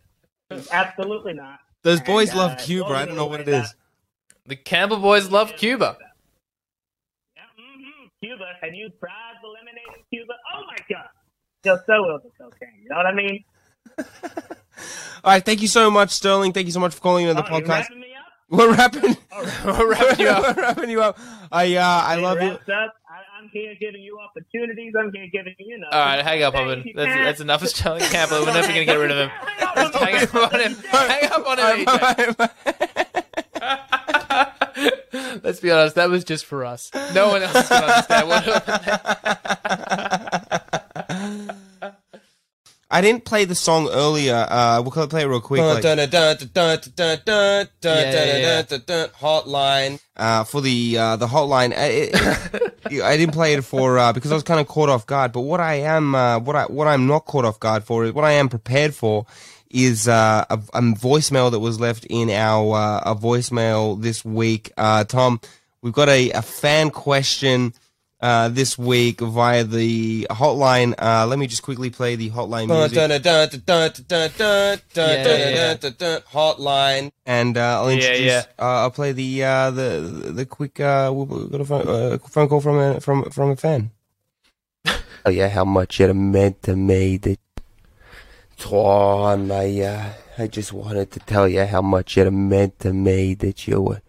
[0.50, 1.60] He's absolutely not.
[1.82, 2.90] Those boys And, love uh, Cuba.
[2.90, 3.64] I don't know what it is.
[3.64, 3.70] way.
[4.46, 5.98] The Campbell boys love Cuba.
[7.36, 8.08] Yeah, mm-hmm.
[8.22, 8.46] Cuba.
[8.62, 10.34] Have you tried the lemonade in Cuba?
[10.56, 11.10] Oh my God.
[11.64, 12.70] Just so over cocaine.
[12.84, 13.44] You know what I mean?
[15.24, 16.52] All right, thank you so much, Sterling.
[16.52, 17.68] Thank you so much for calling into the Oh, you podcast.
[17.70, 18.24] wrapping me up?
[18.50, 19.18] We're wrapping.
[19.66, 20.56] We're wrapping you up.
[20.58, 21.18] We're wrapping you up.
[21.52, 22.50] I uh, I love you.
[22.50, 22.94] Wrapped up.
[23.10, 24.94] I, I'm here giving you opportunities.
[25.00, 25.86] I'm here giving you, you.
[25.92, 26.84] All right, hang up, Hey, Owen.
[26.86, 28.42] you That's, that's enough of Sterling Campbell.
[28.46, 29.30] We're never going to get rid of him.
[29.40, 30.76] Hang up Hang up on him.
[30.76, 31.86] Hang up on him.
[31.86, 32.50] EJ.
[35.44, 36.90] Let's be honest, that was just for us.
[37.14, 38.46] No one else can understand what
[42.92, 44.46] I didn't play the song earlier.
[44.48, 45.62] Uh, we'll play it real quick.
[45.76, 45.84] like-
[49.20, 51.72] Hotline uh, for the uh, the hotline.
[51.72, 52.12] Uh, it-
[52.92, 55.32] it- I didn't play it for uh, because I was kind of caught off guard.
[55.32, 58.14] But what I am, uh, what I what I'm not caught off guard for is
[58.14, 59.26] what I am prepared for
[59.72, 64.72] is uh, a, a voicemail that was left in our uh, a voicemail this week.
[64.78, 65.42] Uh, Tom,
[65.82, 67.74] we've got a, a fan question
[68.24, 70.96] uh, this week via the hotline.
[70.98, 72.98] Uh, let me just quickly play the hotline music.
[76.32, 78.22] Hotline, and uh, I'll introduce.
[78.22, 78.44] yeah.
[78.58, 80.80] Uh, I'll play the uh, the the quick.
[80.80, 83.92] Uh, we got a phone, uh, phone call from a from from a fan.
[85.26, 87.40] Oh yeah, how much it meant to me that
[88.58, 93.34] Tom, I uh, I just wanted to tell you how much it meant to me
[93.36, 94.02] that you were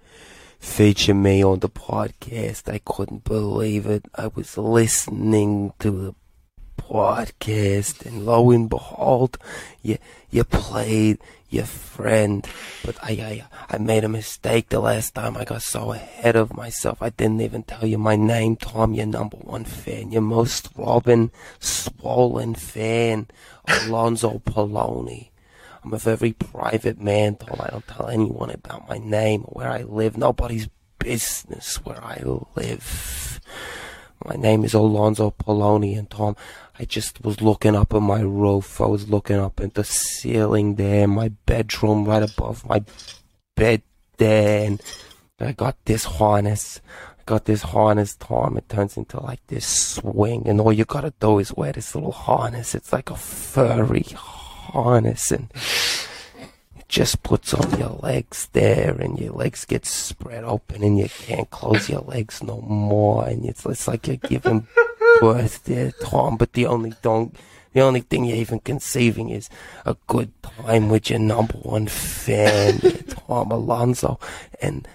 [0.65, 2.73] featuring me on the podcast.
[2.73, 4.07] I couldn't believe it.
[4.15, 6.15] I was listening to the
[6.79, 9.39] podcast, and lo and behold,
[9.83, 9.99] you
[10.31, 11.19] you played
[11.51, 12.49] your friend.
[12.85, 15.37] But I I I made a mistake the last time.
[15.37, 17.01] I got so ahead of myself.
[17.03, 18.95] I didn't even tell you my name, Tom.
[18.95, 23.29] Your number one fan, your most Robin swollen fan,
[23.69, 25.31] Alonzo Poloni.
[25.85, 27.61] I'm a very private man, Tom.
[27.61, 30.17] I don't tell anyone about my name or where I live.
[30.17, 30.69] Nobody's
[30.99, 32.23] business where I
[32.57, 33.41] live.
[34.25, 36.37] My name is Alonzo Poloni, and Tom,
[36.79, 38.81] I just was looking up at my roof.
[38.81, 42.83] I was looking up at the ceiling there, in my bedroom right above my
[43.55, 43.83] bed
[44.17, 44.83] there, and
[45.39, 46.81] I got this harness.
[47.19, 48.57] I got this harness, Tom.
[48.57, 52.13] It turns into like this swing, and all you gotta do is wear this little
[52.13, 52.75] harness.
[52.75, 54.34] It's like a furry harness,
[54.75, 55.49] and
[56.79, 61.09] it just puts on your legs there, and your legs get spread open, and you
[61.09, 64.67] can't close your legs no more, and it's, it's like you're giving
[65.21, 66.37] birth there, Tom.
[66.37, 67.35] But the only don't.
[67.73, 69.51] The only thing you're even conceiving is
[69.85, 74.21] a good time with your number one fan, Tom Alonzo,
[74.63, 74.87] and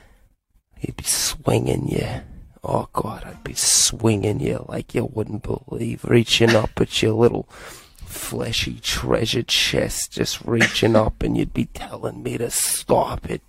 [0.77, 2.07] he'd be swinging you.
[2.63, 7.49] Oh God, I'd be swinging you like you wouldn't believe, reaching up at your little
[8.09, 13.41] fleshy treasure chest, just reaching up, and you'd be telling me to stop it,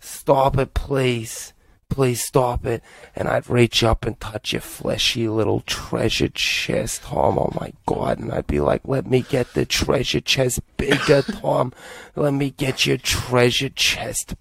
[0.00, 1.52] stop it, please.
[1.90, 2.82] Please stop it.
[3.16, 7.38] And I'd reach up and touch your fleshy little treasure chest, Tom.
[7.38, 8.18] Oh my God.
[8.18, 11.72] And I'd be like, let me get the treasure chest bigger, Tom.
[12.14, 14.34] Let me get your treasure chest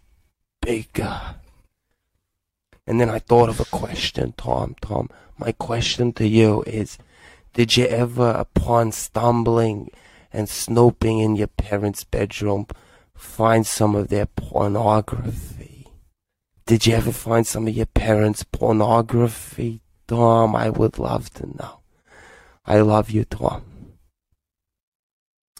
[0.62, 1.36] bigger.
[2.86, 4.76] And then I thought of a question, Tom.
[4.82, 6.98] Tom, my question to you is
[7.58, 9.90] Did you ever, upon stumbling
[10.32, 12.68] and snooping in your parents' bedroom,
[13.16, 15.88] find some of their pornography?
[16.68, 19.82] Did you ever find some of your parents' pornography?
[20.08, 21.80] Tom, I would love to know.
[22.64, 23.64] I love you, Tom.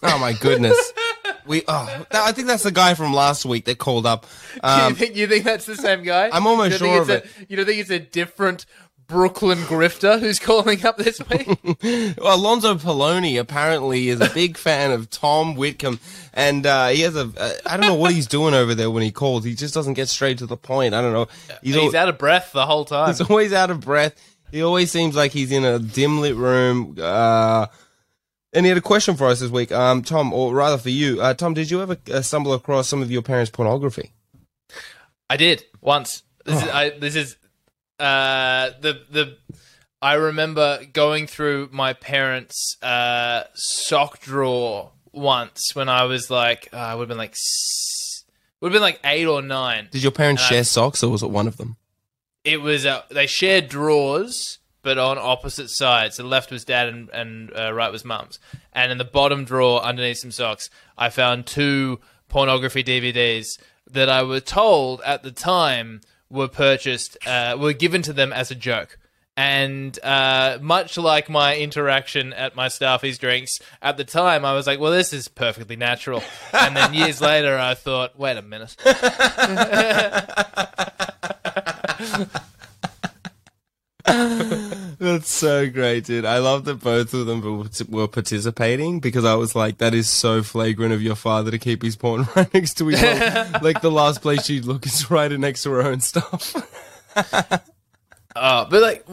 [0.04, 0.78] Oh my goodness.
[1.46, 4.24] We oh, I think that's the guy from last week that called up.
[4.54, 6.30] you Um, think you think that's the same guy?
[6.32, 8.66] I'm almost You sure think of it's a- you don't think it's a different
[9.08, 11.48] Brooklyn grifter who's calling up this week?
[12.18, 15.98] well, Alonzo Poloni apparently is a big fan of Tom Whitcomb,
[16.34, 17.32] and uh, he has a.
[17.36, 19.44] Uh, I don't know what he's doing over there when he calls.
[19.44, 20.92] He just doesn't get straight to the point.
[20.94, 21.26] I don't know.
[21.62, 23.08] He's, He's al- out of breath the whole time.
[23.08, 24.14] he's always out of breath.
[24.52, 26.96] He always seems like he's in a dim lit room.
[27.00, 27.66] Uh,
[28.52, 31.20] and he had a question for us this week, um, Tom, or rather for you,
[31.20, 31.54] uh, Tom.
[31.54, 34.12] Did you ever uh, stumble across some of your parents' pornography?
[35.30, 36.22] I did once.
[36.44, 36.64] This Oh.
[36.66, 37.36] is I, this is
[37.98, 39.36] uh the the
[40.00, 46.76] I remember going through my parents' uh sock drawer once when I was like uh,
[46.76, 47.34] I would have been like
[48.60, 49.88] would have been like eight or nine.
[49.90, 51.76] Did your parents share socks, or was it one of them?
[52.44, 56.16] It was uh, they shared drawers, but on opposite sides.
[56.16, 58.38] The left was dad and and uh, right was mum's.
[58.72, 63.58] And in the bottom drawer, underneath some socks, I found two pornography DVDs
[63.90, 66.00] that I was told at the time
[66.30, 68.98] were purchased, uh, were given to them as a joke.
[69.36, 74.66] And uh, much like my interaction at my Staffies drinks, at the time I was
[74.66, 76.24] like, well, this is perfectly natural.
[76.52, 78.74] And then years later, I thought, wait a minute.
[84.98, 86.24] That's so great, dude.
[86.24, 87.40] I love that both of them
[87.88, 91.82] were- participating because I was like, that is so flagrant of your father to keep
[91.82, 93.52] his porn right next to his own.
[93.62, 96.54] like the last place she'd look is right next to her own stuff.
[98.36, 99.04] Uh, but like,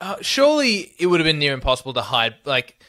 [0.00, 2.36] uh, surely it would have been near impossible to hide.
[2.44, 2.80] Like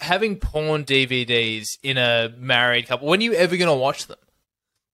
[0.00, 3.08] having porn DVDs in a married couple.
[3.08, 4.16] When are you ever going to watch them?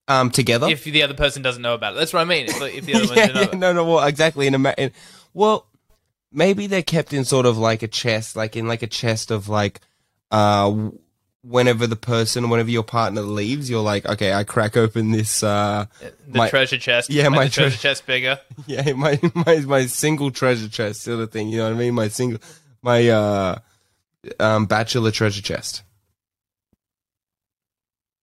[0.08, 0.68] Um, together.
[0.68, 2.46] If the other person doesn't know about it, that's what I mean.
[2.46, 4.46] If, if the other yeah, yeah, no, no, well, exactly.
[4.46, 4.90] In a, ma- in,
[5.32, 5.66] well,
[6.34, 9.48] maybe they're kept in sort of like a chest, like in like a chest of
[9.48, 9.80] like,
[10.30, 10.90] uh,
[11.42, 15.86] whenever the person, whenever your partner leaves, you're like, okay, I crack open this, uh,
[16.26, 17.08] the my- treasure chest.
[17.10, 18.40] Yeah, my the treasure chest bigger.
[18.66, 21.48] Yeah, my my my single treasure chest sort of thing.
[21.48, 21.94] You know what I mean?
[21.94, 22.40] My single,
[22.82, 23.58] my uh,
[24.40, 25.82] um, bachelor treasure chest.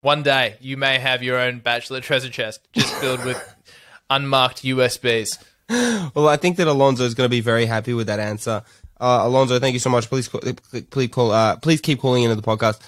[0.01, 3.39] One day you may have your own bachelor treasure chest just filled with
[4.09, 5.37] unmarked USBs.
[6.13, 8.63] Well, I think that Alonzo is going to be very happy with that answer.
[8.99, 10.09] Uh, Alonzo, thank you so much.
[10.09, 10.41] Please, call,
[10.89, 11.31] please call.
[11.31, 12.79] Uh, please keep calling into the podcast.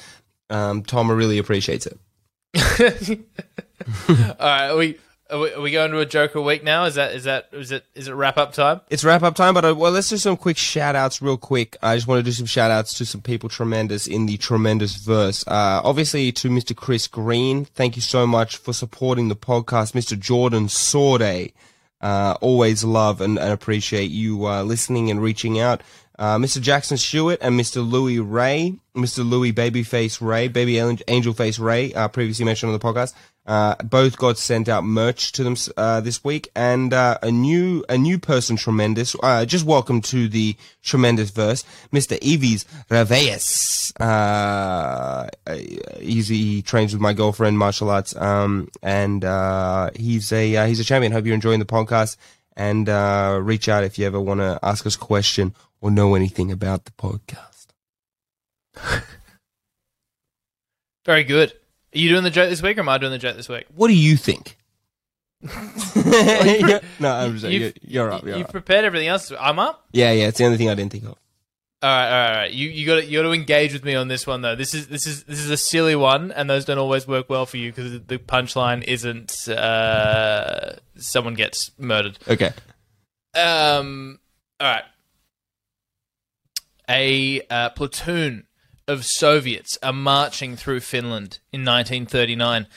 [0.49, 1.97] Um, Tom really appreciates it.
[4.09, 4.97] All right, are we
[5.29, 6.85] are we, are we going to a Joker week now?
[6.85, 8.81] Is that is that is it is it wrap up time?
[8.89, 11.75] It's wrap up time, but uh, well, let's do some quick shout outs real quick.
[11.81, 14.95] I just want to do some shout outs to some people tremendous in the tremendous
[14.97, 15.43] verse.
[15.47, 16.75] Uh, obviously to Mr.
[16.75, 17.65] Chris Green.
[17.65, 19.93] Thank you so much for supporting the podcast.
[19.93, 20.19] Mr.
[20.19, 21.51] Jordan Sorde.
[22.03, 25.81] Uh, always love and, and appreciate you uh, listening and reaching out.
[26.19, 26.61] Uh, Mr.
[26.61, 27.87] Jackson Stewart and Mr.
[27.89, 29.27] Louis Ray, Mr.
[29.27, 30.77] Louis Babyface Ray, Baby
[31.07, 33.13] Angel Face Ray, uh, previously mentioned on the podcast.
[33.45, 37.83] Uh, both got sent out merch to them uh, this week, and uh, a new
[37.89, 39.17] a new person, tremendous.
[39.21, 42.17] Uh, just welcome to the tremendous verse, Mr.
[42.21, 43.91] Evies Reveyes.
[43.99, 45.27] Uh,
[45.99, 51.11] he trains with my girlfriend, martial arts, um, and uh, he's a he's a champion.
[51.11, 52.15] Hope you're enjoying the podcast,
[52.55, 52.87] and
[53.45, 56.85] reach out if you ever want to ask us a question or know anything about
[56.85, 57.67] the podcast.
[61.05, 61.51] Very good.
[61.93, 63.65] Are you doing the joke this week, or am I doing the joke this week?
[63.75, 64.57] What do you think?
[65.43, 65.51] no,
[67.03, 68.23] I'm just you're, you're up.
[68.23, 68.51] You're you've up.
[68.51, 69.31] prepared everything else.
[69.37, 69.85] I'm up.
[69.91, 70.27] Yeah, yeah.
[70.27, 71.17] It's the only thing I didn't think of.
[71.83, 72.51] All right, all right, all right.
[72.51, 74.55] You you got you got to engage with me on this one though.
[74.55, 77.45] This is this is this is a silly one, and those don't always work well
[77.45, 82.17] for you because the punchline isn't uh, someone gets murdered.
[82.27, 82.53] Okay.
[83.35, 84.19] Um.
[84.61, 84.85] All right.
[86.89, 88.45] A uh, platoon
[88.87, 92.67] of Soviets are marching through Finland in 1939.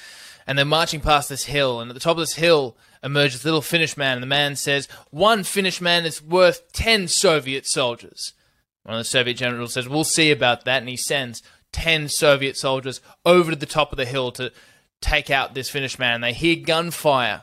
[0.47, 3.63] And they're marching past this hill, and at the top of this hill emerges little
[3.63, 8.33] Finnish man, and the man says, One Finnish man is worth 10 Soviet soldiers.
[8.85, 11.43] One of the Soviet generals says, We'll see about that, and he sends
[11.73, 14.53] 10 Soviet soldiers over to the top of the hill to
[15.01, 16.21] take out this Finnish man.
[16.21, 17.43] They hear gunfire,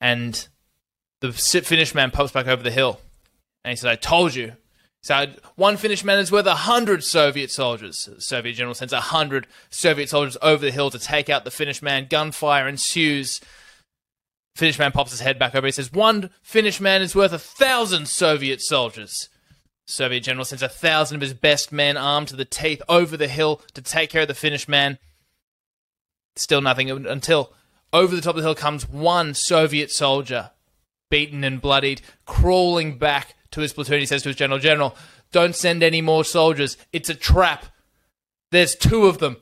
[0.00, 0.46] and
[1.20, 3.00] the Finnish man pops back over the hill,
[3.64, 4.54] and he says, I told you,
[5.02, 8.06] so one Finnish man is worth a hundred Soviet soldiers.
[8.06, 11.50] The Soviet general sends a hundred Soviet soldiers over the hill to take out the
[11.50, 12.06] Finnish man.
[12.10, 13.40] Gunfire ensues.
[14.56, 15.66] Finnish man pops his head back over.
[15.66, 19.28] He says, "One Finnish man is worth a thousand Soviet soldiers."
[19.86, 23.28] Soviet general sends a thousand of his best men armed to the teeth over the
[23.28, 24.98] hill to take care of the Finnish man.
[26.36, 27.54] Still nothing until
[27.92, 30.50] over the top of the hill comes one Soviet soldier,
[31.10, 34.00] beaten and bloodied, crawling back to his platoon.
[34.00, 34.96] He says to his general, General,
[35.32, 36.76] don't send any more soldiers.
[36.92, 37.66] It's a trap.
[38.50, 39.36] There's two of them.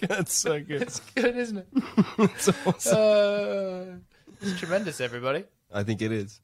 [0.00, 0.82] That's so good.
[0.82, 1.66] It's good, isn't it?
[2.18, 2.96] It's awesome.
[2.96, 3.84] Uh,
[4.40, 5.44] it's tremendous, everybody.
[5.72, 6.40] I think it is.